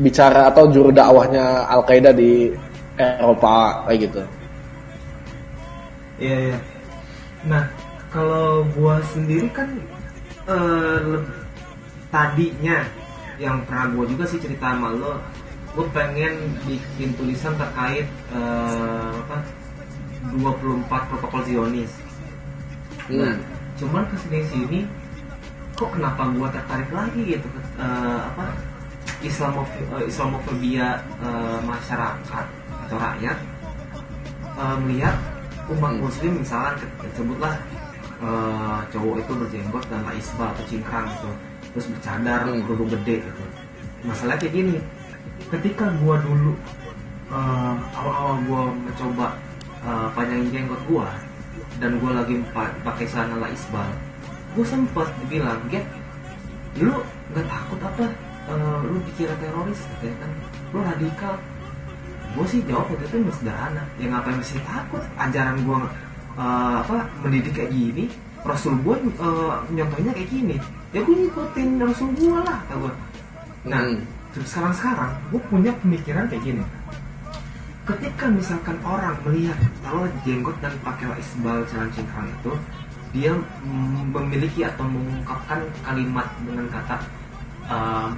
bicara 0.00 0.50
atau 0.50 0.66
juru 0.68 0.90
dakwahnya 0.90 1.66
Al 1.70 1.86
Qaeda 1.86 2.10
di 2.10 2.50
Eropa 2.98 3.86
kayak 3.86 3.98
gitu. 4.10 4.22
Iya 6.20 6.36
iya. 6.52 6.58
Nah, 7.48 7.64
kalau 8.12 8.68
gua 8.76 9.00
sendiri 9.08 9.48
kan 9.56 9.72
leb- 11.00 11.32
tadinya 12.12 12.84
yang 13.40 13.64
pernah 13.64 13.88
gua 13.96 14.04
juga 14.04 14.24
sih 14.28 14.36
cerita 14.36 14.76
sama 14.76 14.92
lo, 14.92 15.16
gue 15.70 15.86
pengen 15.90 16.34
bikin 16.64 17.14
tulisan 17.14 17.54
terkait 17.54 18.06
eh, 18.30 19.12
apa 19.20 19.36
24 20.32 20.86
protokol 21.08 21.42
Zionis. 21.44 21.92
Nah, 23.08 23.26
Hmm. 23.26 23.38
cuman 23.74 24.02
ke 24.06 24.16
sini 24.20 24.40
sini 24.44 24.80
kok 25.72 25.90
kenapa 25.90 26.28
gua 26.30 26.46
tertarik 26.48 26.90
lagi 26.90 27.34
gitu 27.34 27.48
eh, 27.76 28.20
apa 28.20 28.52
Islamof- 29.20 29.72
eh, 29.96 30.04
Islamofobia 30.04 30.88
eh, 31.18 31.58
masyarakat 31.64 32.44
atau 32.84 32.96
rakyat 32.96 33.38
eh, 34.52 34.76
melihat 34.80 35.16
umat 35.68 35.92
Hmm. 35.92 36.02
muslim 36.02 36.32
misalkan 36.36 36.74
ke- 36.78 37.14
sebutlah 37.14 37.54
eh, 38.20 38.78
cowok 38.90 39.16
itu 39.18 39.32
berjenggot 39.34 39.84
dan 39.88 40.04
isbal 40.12 40.50
atau 40.50 40.64
cingkrang 40.66 41.06
gitu 41.08 41.30
terus 41.72 41.86
bercadar 41.88 42.40
Hmm. 42.44 42.86
gede 42.90 43.16
gitu 43.22 43.44
masalahnya 44.02 44.38
kayak 44.38 44.54
gini 44.54 44.76
ketika 45.48 45.88
gua 46.04 46.20
dulu 46.20 46.52
eh, 47.30 47.74
awal-awal 47.96 48.36
gua 48.44 48.62
mencoba 48.74 49.26
eh, 49.80 50.08
panjangin 50.12 50.48
jenggot 50.52 50.82
gua 50.84 51.08
dan 51.80 51.96
gua 51.98 52.20
lagi 52.20 52.36
pa- 52.52 52.74
pakai 52.84 53.08
celana 53.08 53.40
la 53.40 53.48
isbal 53.48 53.88
gua 54.52 54.64
sempet 54.66 55.08
dibilang 55.24 55.60
get 55.72 55.86
lu 56.78 56.94
nggak 57.32 57.46
takut 57.46 57.80
apa? 57.82 58.06
Eh, 58.50 58.78
lu 58.86 58.98
dikira 59.06 59.34
teroris 59.38 59.78
katanya 59.86 60.16
kan. 60.22 60.30
Lu 60.70 60.78
radikal. 60.82 61.34
Gue 62.30 62.46
sih 62.46 62.62
jawab 62.62 62.86
waktu 62.94 63.10
itu 63.10 63.30
sederhana. 63.34 63.82
Ya 63.98 64.06
ngapain 64.06 64.38
mesti 64.38 64.62
takut? 64.62 65.02
Ajaran 65.18 65.58
gue 65.66 65.78
apa 66.40 67.04
mendidik 67.20 67.52
kayak 67.52 67.74
gini 67.74 68.06
rasul 68.46 68.72
gue 68.80 68.96
nyontohnya 69.68 70.14
kayak 70.14 70.30
gini 70.30 70.56
ya 70.94 71.02
gue 71.04 71.12
ngikutin 71.12 71.68
rasul 71.82 72.08
gue 72.16 72.38
lah 72.40 72.56
kata 72.64 72.74
gue 72.80 72.92
nah 73.68 73.82
Hmm. 73.84 74.00
Terus 74.30 74.46
sekarang 74.50 74.74
sekarang 74.74 75.12
gue 75.34 75.40
punya 75.50 75.72
pemikiran 75.82 76.24
kayak 76.30 76.42
gini 76.44 76.64
ketika 77.88 78.24
misalkan 78.30 78.76
orang 78.86 79.16
melihat 79.26 79.58
kalau 79.82 80.06
jenggot 80.22 80.54
dan 80.62 80.74
pakai 80.86 81.10
isbal 81.18 81.58
celana 81.66 81.90
cingkrang 81.90 82.28
itu 82.30 82.52
dia 83.10 83.32
memiliki 84.14 84.62
atau 84.62 84.86
mengungkapkan 84.86 85.66
kalimat 85.82 86.30
dengan 86.46 86.66
kata 86.70 86.96
ehm, 87.66 88.10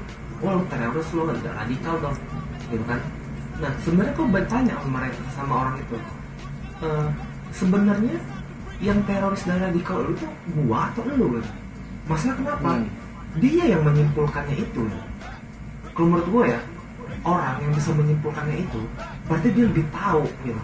wah 0.44 0.52
lu 0.60 0.64
teroris 0.68 1.08
lu 1.16 1.22
nggak 1.24 1.54
radikal 1.56 1.94
dong 2.04 2.16
gitu 2.68 2.84
kan 2.84 3.00
nah 3.60 3.72
sebenarnya 3.80 4.12
kok 4.12 4.28
bertanya 4.28 4.74
sama 4.76 4.90
mereka 5.00 5.22
sama 5.32 5.54
orang 5.64 5.76
itu 5.80 5.96
eh, 6.84 7.08
sebenarnya 7.56 8.16
yang 8.82 8.98
teroris 9.08 9.42
dan 9.46 9.58
radikal 9.62 10.02
itu 10.10 10.26
gua 10.58 10.90
atau 10.92 11.06
lu 11.16 11.38
gitu? 11.40 11.50
masalah 12.10 12.36
kenapa 12.36 12.70
Hmm. 12.76 12.88
dia 13.40 13.64
yang 13.64 13.80
menyimpulkannya 13.86 14.56
itu 14.60 14.82
kalau 15.92 16.06
menurut 16.08 16.28
gua 16.32 16.44
ya 16.48 16.60
orang 17.22 17.54
yang 17.62 17.72
bisa 17.76 17.90
menyimpulkannya 17.94 18.56
itu 18.66 18.80
berarti 19.30 19.48
dia 19.54 19.64
lebih 19.70 19.84
tahu 19.94 20.24
gitu. 20.42 20.62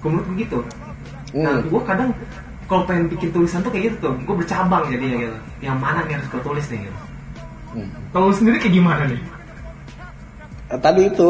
Kalau 0.00 0.10
menurut 0.16 0.28
begitu 0.36 0.58
nah 1.30 1.62
Hmm. 1.62 1.70
gua 1.70 1.82
kadang 1.86 2.10
kalau 2.66 2.82
pengen 2.86 3.06
bikin 3.10 3.30
tulisan 3.34 3.62
tuh 3.62 3.70
kayak 3.74 3.90
gitu 3.90 3.96
tuh. 4.10 4.14
Gue 4.26 4.34
bercabang 4.42 4.86
jadinya 4.90 5.26
gitu. 5.26 5.38
Yang 5.62 5.78
mana 5.82 5.98
nih 6.06 6.14
harus 6.18 6.28
gue 6.30 6.42
tulis 6.46 6.66
nih 6.70 6.80
gitu. 6.86 7.00
Hmm. 7.70 7.86
kalau 8.10 8.34
sendiri 8.34 8.58
kayak 8.58 8.74
gimana 8.82 9.02
nih? 9.06 9.20
Eh, 10.74 10.80
tadi 10.82 11.06
itu 11.06 11.28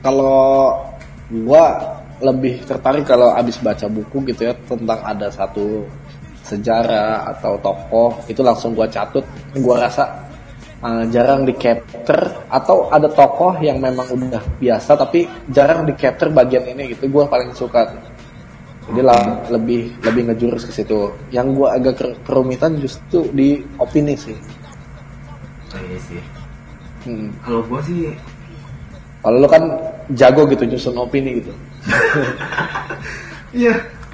kalau 0.00 0.72
gua 1.44 1.76
lebih 2.24 2.64
tertarik 2.64 3.04
kalau 3.04 3.36
abis 3.36 3.60
baca 3.60 3.84
buku 3.88 4.24
gitu 4.32 4.48
ya 4.48 4.56
tentang 4.64 4.96
ada 5.04 5.28
satu 5.28 5.84
sejarah 6.40 7.36
atau 7.36 7.60
tokoh 7.60 8.16
itu 8.28 8.40
langsung 8.40 8.72
gua 8.72 8.88
catut. 8.88 9.24
Gua 9.60 9.84
rasa 9.84 10.08
uh, 10.84 11.04
jarang 11.08 11.48
di 11.48 11.56
capture 11.56 12.44
atau 12.52 12.92
ada 12.92 13.08
tokoh 13.08 13.56
yang 13.64 13.80
memang 13.80 14.04
udah 14.12 14.44
biasa 14.60 14.94
tapi 15.00 15.24
jarang 15.48 15.88
di 15.88 15.96
capture 15.96 16.28
bagian 16.28 16.68
ini 16.68 16.92
gitu 16.92 17.08
gue 17.08 17.24
paling 17.24 17.50
suka. 17.56 17.88
Jadi 18.84 19.00
lah 19.00 19.48
lebih 19.48 19.96
lebih 20.04 20.28
ngejurus 20.28 20.68
ke 20.68 20.72
situ. 20.76 21.08
Yang 21.32 21.46
gue 21.56 21.68
agak 21.72 21.94
ker- 21.96 22.18
kerumitan 22.28 22.76
justru 22.76 23.24
di 23.32 23.64
opini 23.80 24.12
sih. 24.12 24.36
Oh, 25.72 25.80
iya 25.88 25.98
sih. 26.04 26.20
hmm. 27.08 27.28
Kalau 27.42 27.60
gua 27.66 27.80
sih 27.82 28.12
kalau 29.24 29.40
lo 29.40 29.48
kan 29.48 29.64
jago 30.12 30.44
gitu 30.52 30.68
nyusun 30.68 31.00
opini 31.00 31.40
gitu. 31.40 31.52
Iya, 33.54 33.70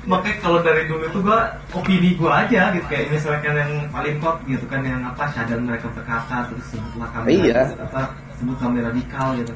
makanya 0.08 0.36
kalau 0.40 0.58
dari 0.64 0.88
dulu 0.88 1.04
tuh 1.12 1.20
gua 1.20 1.52
opini 1.72 2.16
gua 2.16 2.40
aja 2.42 2.72
gitu 2.72 2.86
kayak 2.88 3.12
misalkan 3.12 3.52
yang 3.52 3.72
paling 3.92 4.16
top 4.18 4.36
gitu 4.48 4.64
kan 4.64 4.80
yang 4.80 5.00
apa 5.04 5.28
sadar 5.36 5.60
mereka 5.60 5.86
berkata 5.92 6.48
terus 6.48 6.64
sebutlah 6.72 7.08
kami 7.12 7.36
Iya. 7.36 7.68
apa 7.76 8.08
sebut 8.40 8.56
kami 8.56 8.80
radikal 8.80 9.36
gitu. 9.36 9.52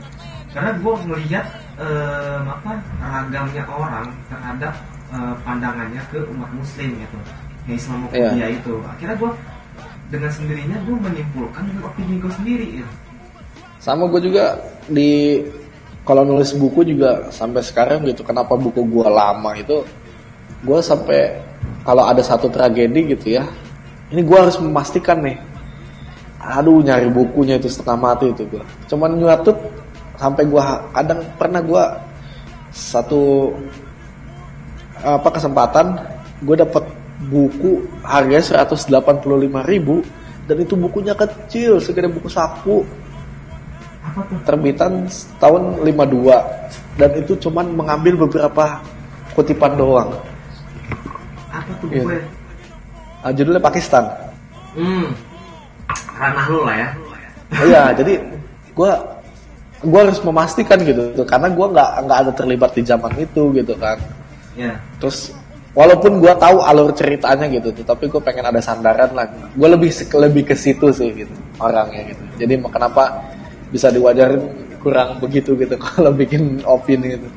Karena 0.53 0.71
gua 0.79 0.95
ngelihat 1.03 1.47
em, 1.81 2.45
apa 2.47 2.71
ragamnya 3.01 3.65
orang 3.67 4.07
terhadap 4.29 4.75
eh, 5.11 5.35
pandangannya 5.43 6.03
ke 6.13 6.19
umat 6.29 6.51
muslim 6.53 6.91
gitu. 6.93 7.19
Yang 7.65 7.77
Islamophobia 7.89 8.35
Iya. 8.37 8.47
itu. 8.53 8.75
Akhirnya 8.85 9.17
gua 9.17 9.33
dengan 10.13 10.31
sendirinya 10.31 10.77
gua 10.85 10.97
menyimpulkan 11.01 11.63
dengan 11.65 11.83
opini 11.89 12.15
gua 12.21 12.33
sendiri 12.37 12.69
gitu. 12.79 12.93
sama 13.81 14.09
gue 14.09 14.33
juga 14.33 14.57
di 14.89 15.45
kalau 16.09 16.25
nulis 16.25 16.57
buku 16.57 16.89
juga 16.89 17.29
sampai 17.29 17.61
sekarang 17.61 18.01
gitu 18.09 18.25
kenapa 18.25 18.57
buku 18.57 18.81
gue 18.81 19.05
lama 19.05 19.53
itu 19.57 19.85
gue 20.65 20.79
sampai 20.81 21.39
kalau 21.85 22.09
ada 22.09 22.25
satu 22.25 22.49
tragedi 22.49 23.13
gitu 23.13 23.37
ya 23.37 23.45
ini 24.11 24.21
gue 24.25 24.39
harus 24.39 24.57
memastikan 24.61 25.21
nih. 25.21 25.37
Aduh 26.45 26.85
nyari 26.85 27.09
bukunya 27.09 27.57
itu 27.57 27.73
setengah 27.73 28.01
mati 28.01 28.29
itu 28.29 28.45
gue 28.49 28.65
cuman 28.89 29.17
nyuatut 29.17 29.57
sampai 30.21 30.45
gue 30.45 30.63
kadang 30.93 31.21
pernah 31.41 31.61
gue 31.65 31.85
satu 32.73 33.53
apa 35.01 35.29
kesempatan 35.29 35.97
gue 36.45 36.57
dapat 36.57 36.85
buku 37.29 37.85
harganya 38.05 38.67
185.000 38.67 39.25
ribu 39.65 40.05
dan 40.45 40.57
itu 40.61 40.77
bukunya 40.77 41.17
kecil 41.17 41.81
segede 41.81 42.13
buku 42.13 42.29
saku. 42.29 42.85
Terbitan 44.47 45.09
tahun 45.43 45.81
52 45.81 47.01
dan 47.01 47.11
itu 47.19 47.33
cuman 47.41 47.67
mengambil 47.73 48.29
beberapa 48.29 48.79
kutipan 49.33 49.75
doang. 49.75 50.13
Apa 51.55 51.71
tuh 51.79 51.89
Iya. 51.91 52.03
gue? 52.03 52.19
Ah, 53.23 53.31
judulnya 53.33 53.63
Pakistan. 53.63 54.05
Hmm. 54.75 55.07
Ranah 56.15 56.47
lu 56.51 56.61
lah 56.67 56.77
ya. 56.77 56.89
Iya, 57.55 57.83
jadi 57.95 58.13
gua 58.75 58.99
gua 59.81 60.01
harus 60.09 60.19
memastikan 60.21 60.79
gitu 60.83 61.15
tuh, 61.15 61.27
karena 61.27 61.47
gua 61.53 61.67
nggak 61.71 61.91
nggak 62.05 62.19
ada 62.27 62.33
terlibat 62.35 62.71
di 62.75 62.83
zaman 62.83 63.13
itu 63.17 63.43
gitu 63.55 63.75
kan. 63.79 63.99
Ya. 64.55 64.75
Terus 64.99 65.31
walaupun 65.73 66.19
gua 66.19 66.35
tahu 66.35 66.59
alur 66.63 66.91
ceritanya 66.95 67.47
gitu 67.51 67.71
tapi 67.83 68.07
gue 68.07 68.21
pengen 68.23 68.47
ada 68.47 68.59
sandaran 68.63 69.11
lah. 69.15 69.27
Gue 69.55 69.69
lebih 69.71 69.91
lebih 70.15 70.43
ke 70.51 70.55
situ 70.55 70.91
sih 70.91 71.11
gitu 71.15 71.35
orangnya 71.59 72.15
gitu. 72.15 72.23
Jadi 72.39 72.55
kenapa 72.63 73.11
bisa 73.71 73.91
diwajarin 73.91 74.43
kurang 74.79 75.19
begitu 75.19 75.57
gitu 75.59 75.75
kalau 75.87 76.13
bikin 76.13 76.61
opini 76.63 77.17
gitu. 77.19 77.29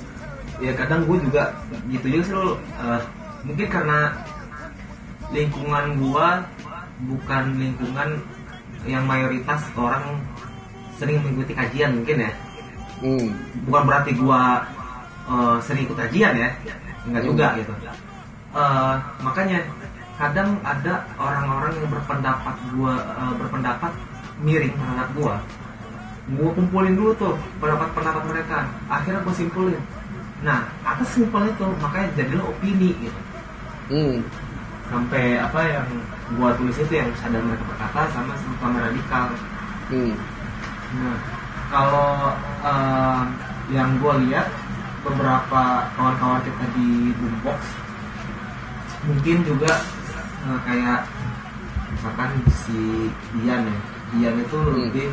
ya 0.58 0.74
kadang 0.74 1.06
gue 1.06 1.18
juga 1.22 1.54
gitu 1.88 2.06
juga 2.10 2.24
sih 2.26 2.34
lo 2.34 2.58
eh, 2.82 3.02
mungkin 3.48 3.68
karena 3.72 4.12
lingkungan 5.32 5.86
gue 6.00 6.28
bukan 7.08 7.44
lingkungan 7.56 8.10
yang 8.84 9.04
mayoritas 9.08 9.64
orang 9.80 10.20
sering 11.00 11.24
mengikuti 11.24 11.56
kajian 11.56 12.04
mungkin 12.04 12.28
ya. 12.28 12.32
Hmm. 12.98 13.30
bukan 13.70 13.84
berarti 13.86 14.12
gue 14.18 14.42
eh, 15.32 15.58
sering 15.64 15.84
ikut 15.88 15.98
kajian 15.98 16.34
ya. 16.36 16.50
Enggak 17.08 17.24
juga 17.24 17.48
gitu. 17.56 17.74
Eh, 18.58 18.96
makanya 19.22 19.60
kadang 20.18 20.58
ada 20.66 21.06
orang-orang 21.22 21.78
yang 21.78 21.90
berpendapat 21.94 22.56
gua 22.74 22.94
eh, 22.98 23.34
berpendapat 23.38 23.92
miring 24.42 24.74
terhadap 24.74 25.08
gua. 25.14 25.36
Gua 26.36 26.50
kumpulin 26.58 26.98
dulu 26.98 27.12
tuh 27.16 27.34
pendapat-pendapat 27.62 28.24
mereka. 28.28 28.66
Akhirnya 28.90 29.22
gua 29.22 29.36
simpulin. 29.38 29.80
Nah 30.42 30.66
atas 30.82 31.14
simpul 31.14 31.46
itu 31.46 31.66
makanya 31.78 32.08
jadilah 32.18 32.46
opini 32.50 32.98
gitu 32.98 33.20
Hmm. 33.88 34.20
sampai 34.88 35.36
apa 35.36 35.60
yang 35.68 35.88
gua 36.36 36.56
tulis 36.56 36.76
itu 36.76 36.94
yang 36.96 37.12
sadar 37.20 37.44
mereka 37.44 37.64
berkata 37.72 38.02
sama 38.12 38.34
sama 38.60 38.78
radikal 38.84 39.32
Hmm. 39.88 40.12
Nah, 41.00 41.16
kalau 41.72 42.36
eh, 42.64 43.22
yang 43.72 43.96
gue 44.00 44.14
lihat 44.28 44.48
beberapa 45.04 45.88
kawan-kawan 45.96 46.44
kita 46.44 46.66
di 46.76 47.12
Boombox 47.16 47.60
mungkin 49.08 49.38
juga 49.48 49.72
eh, 50.48 50.60
kayak 50.68 51.08
misalkan 51.96 52.30
si 52.68 53.08
Ian 53.44 53.64
ya, 53.64 53.78
Ian 54.20 54.36
itu 54.44 54.58
lebih 54.68 55.08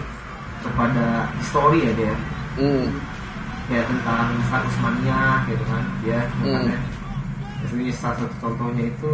kepada 0.63 1.31
histori 1.39 1.87
ya 1.87 1.93
dia, 1.95 2.15
Hmm. 2.59 2.87
kayak 3.71 3.87
tentang 3.87 4.35
Ustaz 4.43 4.63
Usmania 4.71 5.43
gitu 5.47 5.65
kan, 5.71 5.83
dia 6.03 6.21
Hmm. 6.43 6.71
Biasanya 7.65 7.93
salah 7.97 8.17
satu 8.21 8.35
contohnya 8.43 8.85
itu 8.85 9.13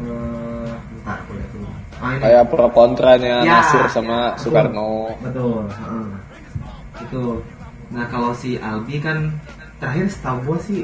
eh 0.00 0.70
bentar 0.72 1.16
aku 1.20 1.30
lihat 1.36 1.50
dulu. 1.52 1.68
Ah, 2.00 2.10
ini. 2.16 2.20
Kayak 2.24 2.44
pro 2.48 2.66
kontranya 2.72 3.36
Ya, 3.44 3.60
Nasir 3.60 3.84
sama 3.92 4.32
betul. 4.32 4.40
Soekarno. 4.48 4.90
Betul. 5.20 5.60
heeh. 5.68 6.08
Itu. 7.04 7.22
Nah 7.90 8.04
kalau 8.08 8.30
si 8.32 8.56
Albi 8.56 8.96
kan 8.96 9.28
terakhir 9.76 10.06
setahu 10.08 10.38
gue 10.46 10.58
sih 10.64 10.80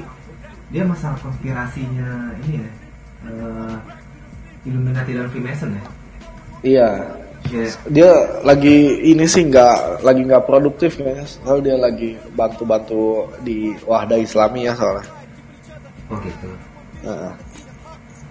dia 0.68 0.82
masalah 0.82 1.16
konspirasinya 1.22 2.34
ini 2.42 2.60
ya. 2.60 2.70
eh, 3.24 3.74
Illuminati 4.66 5.14
dan 5.14 5.30
Freemason 5.30 5.70
ya. 5.72 5.84
Iya. 6.62 6.88
Kayak 7.46 7.78
Dia 7.86 8.10
lagi 8.42 8.76
ini 9.06 9.22
sih 9.24 9.46
nggak 9.46 10.02
lagi 10.02 10.26
nggak 10.26 10.44
produktif 10.44 10.98
kayaknya. 10.98 11.24
Soalnya 11.24 11.62
dia 11.62 11.76
lagi 11.78 12.10
bantu-bantu 12.34 13.30
di 13.40 13.70
Wahda 13.86 14.18
Islami 14.18 14.66
ya 14.66 14.74
soalnya. 14.74 15.06
oh 16.06 16.18
gitu. 16.22 16.46
Heeh. 17.04 17.32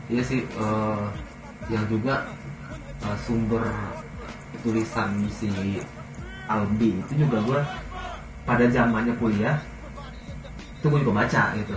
Iya 0.10 0.22
sih. 0.24 0.42
eh, 0.46 1.04
yang 1.70 1.86
juga 1.90 2.22
eh, 3.02 3.18
sumber 3.26 3.66
tulisan 4.62 5.10
si 5.30 5.50
Albi 6.46 6.94
itu 6.94 7.26
juga 7.26 7.42
gue 7.42 7.60
pada 8.46 8.66
zamannya 8.70 9.14
kuliah 9.18 9.58
itu 10.78 10.86
gue 10.86 11.00
juga 11.02 11.26
baca 11.26 11.54
gitu 11.58 11.74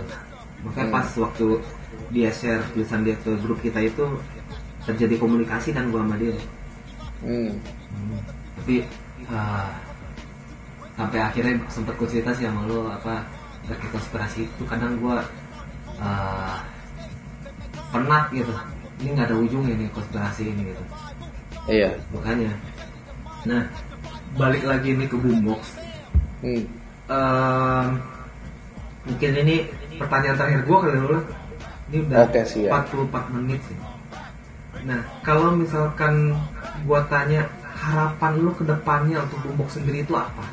makanya 0.61 0.85
Hmm. 0.85 0.95
pas 0.95 1.07
waktu 1.17 1.47
dia 2.13 2.29
share 2.29 2.61
tulisan 2.73 3.01
dia 3.01 3.17
ke 3.25 3.33
grup 3.41 3.57
kita 3.65 3.81
itu 3.81 4.05
terjadi 4.85 5.17
komunikasi 5.17 5.73
kan 5.73 5.89
gue 5.89 5.97
sama 5.97 6.15
dia 6.21 6.37
Hmm. 7.25 7.51
tapi 8.61 8.85
ah, 9.27 9.73
sampai 10.93 11.19
akhirnya 11.19 11.53
sempet 11.67 11.93
gue 11.97 12.07
cerita 12.09 12.29
sih 12.37 12.45
sama 12.45 12.61
lo 12.69 12.93
apa 12.93 13.25
terkait 13.65 13.89
konspirasi 13.89 14.45
itu 14.45 14.63
kadang 14.69 14.93
gue 15.01 15.17
ah, 15.97 16.61
penat 17.89 18.25
gitu 18.29 18.53
ini 18.99 19.09
nggak 19.11 19.27
ada 19.27 19.37
ujungnya 19.37 19.73
nih 19.75 19.89
konspirasi 19.89 20.43
ini 20.47 20.61
gitu 20.67 20.83
Iya. 21.65 21.89
makanya 22.09 22.51
nah 23.41 23.63
balik 24.35 24.63
lagi 24.63 24.93
nih 24.93 25.05
ke 25.05 25.15
boombox 25.15 25.61
Hmm. 26.39 26.63
Ehm, 27.05 27.87
mungkin 29.03 29.31
ini 29.37 29.55
pertanyaan 29.97 30.35
terakhir 30.35 30.61
gue 30.61 30.77
kali 30.79 30.97
dulu 30.97 31.17
ini 31.85 31.97
udah 32.05 32.17
Oke, 32.23 32.41
siap. 32.43 32.87
44 32.87 33.33
menit 33.33 33.59
sih 33.65 33.75
nah 34.79 35.03
kalau 35.19 35.51
misalkan 35.51 36.31
gue 36.79 36.99
tanya 37.05 37.43
harapan 37.65 38.31
lu 38.37 38.51
ke 38.53 38.63
depannya 38.63 39.19
untuk 39.19 39.39
boombox 39.43 39.75
sendiri 39.75 39.99
itu 39.99 40.13
apa 40.13 40.45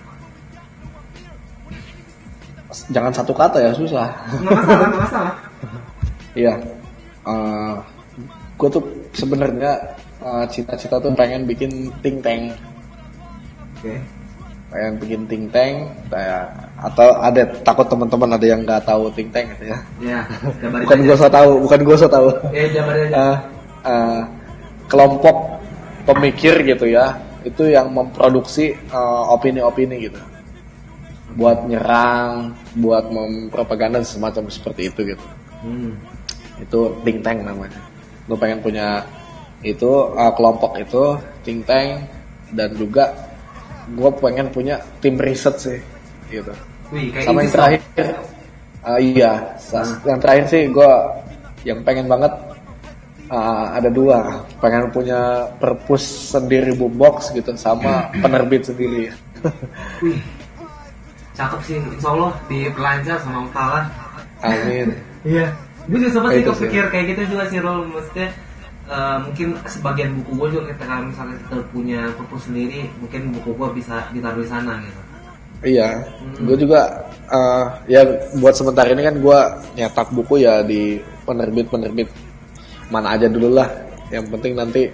Jangan 2.88 3.14
satu 3.14 3.30
kata 3.30 3.56
ya 3.58 3.70
susah. 3.72 4.10
nggak 4.36 4.52
masalah 4.52 4.86
nggak 4.86 5.02
masalah 5.02 5.34
Iya. 6.34 6.52
Gue 8.56 8.68
tuh 8.72 8.82
sebenarnya 9.12 9.72
eh, 10.24 10.44
cita-cita 10.48 10.96
tuh 10.96 11.12
pengen 11.12 11.44
bikin 11.44 11.92
think 12.00 12.24
tank, 12.24 12.54
oke 13.76 13.94
pengen 14.66 14.92
bikin 14.98 15.22
think 15.30 15.46
tank, 15.54 15.86
kayak 16.10 16.50
atau 16.82 17.08
ada 17.22 17.46
takut 17.62 17.86
teman-teman 17.86 18.34
ada 18.34 18.46
yang 18.46 18.60
nggak 18.66 18.82
tahu 18.82 19.06
think 19.14 19.30
tank 19.30 19.46
gitu 19.56 19.70
ya. 19.72 19.78
ya 20.02 20.20
jabarin 20.58 20.84
Bukan 20.84 20.98
gue 21.06 21.16
so 21.16 21.28
tahu, 21.30 21.50
bukan 21.62 21.80
gue 21.86 21.96
so 21.96 22.08
tahu. 22.10 22.28
ya 22.50 22.64
jabarin 22.74 23.08
Eh, 23.14 23.36
eh, 23.86 24.20
kelompok 24.90 25.36
pemikir 26.06 26.54
gitu 26.66 26.86
ya, 26.90 27.14
itu 27.46 27.62
yang 27.70 27.94
memproduksi 27.94 28.74
eh, 28.74 29.22
opini-opini 29.30 30.10
gitu, 30.10 30.18
buat 31.38 31.62
nyerang, 31.68 32.56
buat 32.80 33.06
mempropaganda 33.12 34.02
semacam 34.02 34.50
seperti 34.50 34.88
itu 34.90 35.14
gitu. 35.14 35.26
hmm. 35.62 35.94
Itu 36.60 36.80
think 37.04 37.20
tank 37.22 37.44
namanya. 37.44 37.80
Gue 38.26 38.38
pengen 38.38 38.60
punya 38.64 39.04
itu 39.64 39.88
uh, 40.14 40.32
kelompok 40.36 40.76
itu 40.78 41.16
think 41.42 41.64
tank 41.66 42.06
dan 42.54 42.70
juga 42.76 43.10
gue 43.86 44.10
pengen 44.18 44.50
punya 44.50 44.78
tim 44.98 45.14
riset 45.18 45.56
sih 45.58 45.78
gitu. 46.30 46.52
Wih, 46.90 47.10
kayak 47.10 47.26
sama 47.26 47.38
yang 47.42 47.52
terakhir. 47.52 47.82
Uh, 48.86 49.00
iya. 49.02 49.32
Sa- 49.58 49.98
yang 50.06 50.18
terakhir 50.22 50.44
sih 50.50 50.62
gue 50.70 50.92
yang 51.66 51.82
pengen 51.82 52.06
banget 52.06 52.30
uh, 53.30 53.66
ada 53.74 53.90
dua. 53.90 54.42
Pengen 54.62 54.90
punya 54.90 55.50
perpus 55.58 56.02
sendiri 56.34 56.74
boombox 56.74 57.34
gitu 57.34 57.54
sama 57.58 58.06
penerbit 58.22 58.66
sendiri. 58.66 59.10
Wih, 60.02 60.18
cakep 61.34 61.60
sih. 61.66 61.78
Insya 61.78 62.10
Allah 62.10 62.32
diperlancar 62.50 63.16
sama 63.22 63.46
Allah. 63.54 63.84
amin. 64.42 64.94
Iya. 65.26 65.65
Gue 65.86 65.98
juga 66.02 66.12
sempat 66.12 66.30
sih 66.34 66.44
kepikir 66.44 66.84
kayak 66.90 67.04
gitu 67.14 67.20
juga 67.34 67.44
sih 67.50 67.58
Rol. 67.62 67.86
Maksudnya 67.90 68.28
eh, 68.90 69.16
mungkin 69.22 69.48
sebagian 69.66 70.10
buku 70.22 70.30
gue 70.34 70.48
juga 70.58 70.62
ketika 70.74 70.94
misalnya 71.02 71.36
kita 71.46 71.56
punya 71.70 72.00
perpus 72.14 72.42
sendiri, 72.46 72.80
mungkin 72.98 73.20
buku 73.34 73.50
gue 73.54 73.68
bisa 73.82 73.96
ditaruh 74.10 74.42
di 74.42 74.50
sana 74.50 74.74
gitu. 74.82 75.00
iya 75.64 76.04
Hmm. 76.20 76.52
gue 76.52 76.56
juga 76.68 77.00
uh, 77.32 77.80
ya 77.88 78.04
buat 78.36 78.52
sementara 78.52 78.92
ini 78.92 79.02
kan 79.02 79.16
gue 79.16 79.38
nyetak 79.80 80.12
buku 80.12 80.44
ya 80.44 80.60
di 80.60 81.00
penerbit 81.24 81.66
penerbit 81.72 82.08
mana 82.92 83.16
aja 83.16 83.26
dulu 83.26 83.56
lah 83.56 83.68
yang 84.12 84.28
penting 84.30 84.54
nanti 84.54 84.86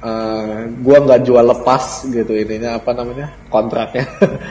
uh, 0.00 0.64
gue 0.70 0.96
nggak 0.96 1.22
jual 1.26 1.44
lepas 1.44 2.08
gitu 2.08 2.32
ininya 2.32 2.80
apa 2.80 2.90
namanya 2.96 3.28
kontraknya 3.52 4.06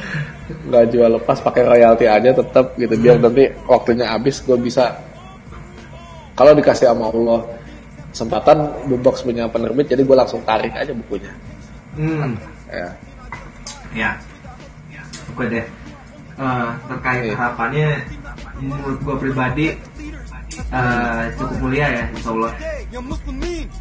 nggak 0.67 0.85
jual 0.93 1.09
lepas 1.17 1.37
pakai 1.41 1.63
royalti 1.63 2.05
aja 2.05 2.29
tetap 2.35 2.75
gitu 2.75 2.93
biar 2.99 3.17
nanti 3.17 3.49
waktunya 3.65 4.11
habis 4.11 4.43
gue 4.43 4.57
bisa 4.59 4.93
kalau 6.41 6.51
dikasih 6.51 6.89
sama 6.89 7.05
Allah 7.07 7.39
kesempatan 8.09 8.57
boombox 8.85 9.21
punya 9.21 9.45
penerbit 9.45 9.85
jadi 9.87 10.01
gue 10.01 10.17
langsung 10.17 10.41
tarik 10.41 10.73
aja 10.73 10.89
bukunya 10.91 11.29
Hmm. 11.91 12.33
ya 12.67 12.89
Ya. 13.91 14.11
Oke 15.27 15.43
deh. 15.45 15.67
Eh, 16.33 16.69
terkait 16.87 17.21
Iya. 17.21 17.35
harapannya, 17.35 17.89
menurut 18.57 18.97
gue 18.97 19.15
pribadi 19.19 19.67
eh, 20.71 21.23
cukup 21.35 21.57
mulia 21.59 21.87
ya, 21.91 22.03
insya 22.09 22.31
Allah. 22.31 22.51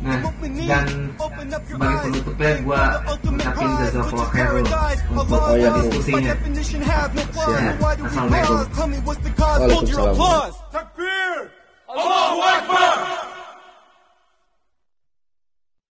Nah, 0.02 0.18
dan 0.66 0.86
sebagai 1.64 1.98
penutupnya 2.02 2.50
gue 2.58 2.82
ngucapin 3.22 3.68
jazakallah 3.80 4.28
khairul 4.28 4.66
untuk 5.12 5.38
Oh, 5.38 5.54
iya. 5.54 5.70
diskusinya. 5.78 6.32
Ya, 6.90 7.70
Assalamualaikum. 8.02 8.58
Waalaikumsalam 9.38 10.14
Allahu 11.92 12.42
Akbar! 12.42 13.39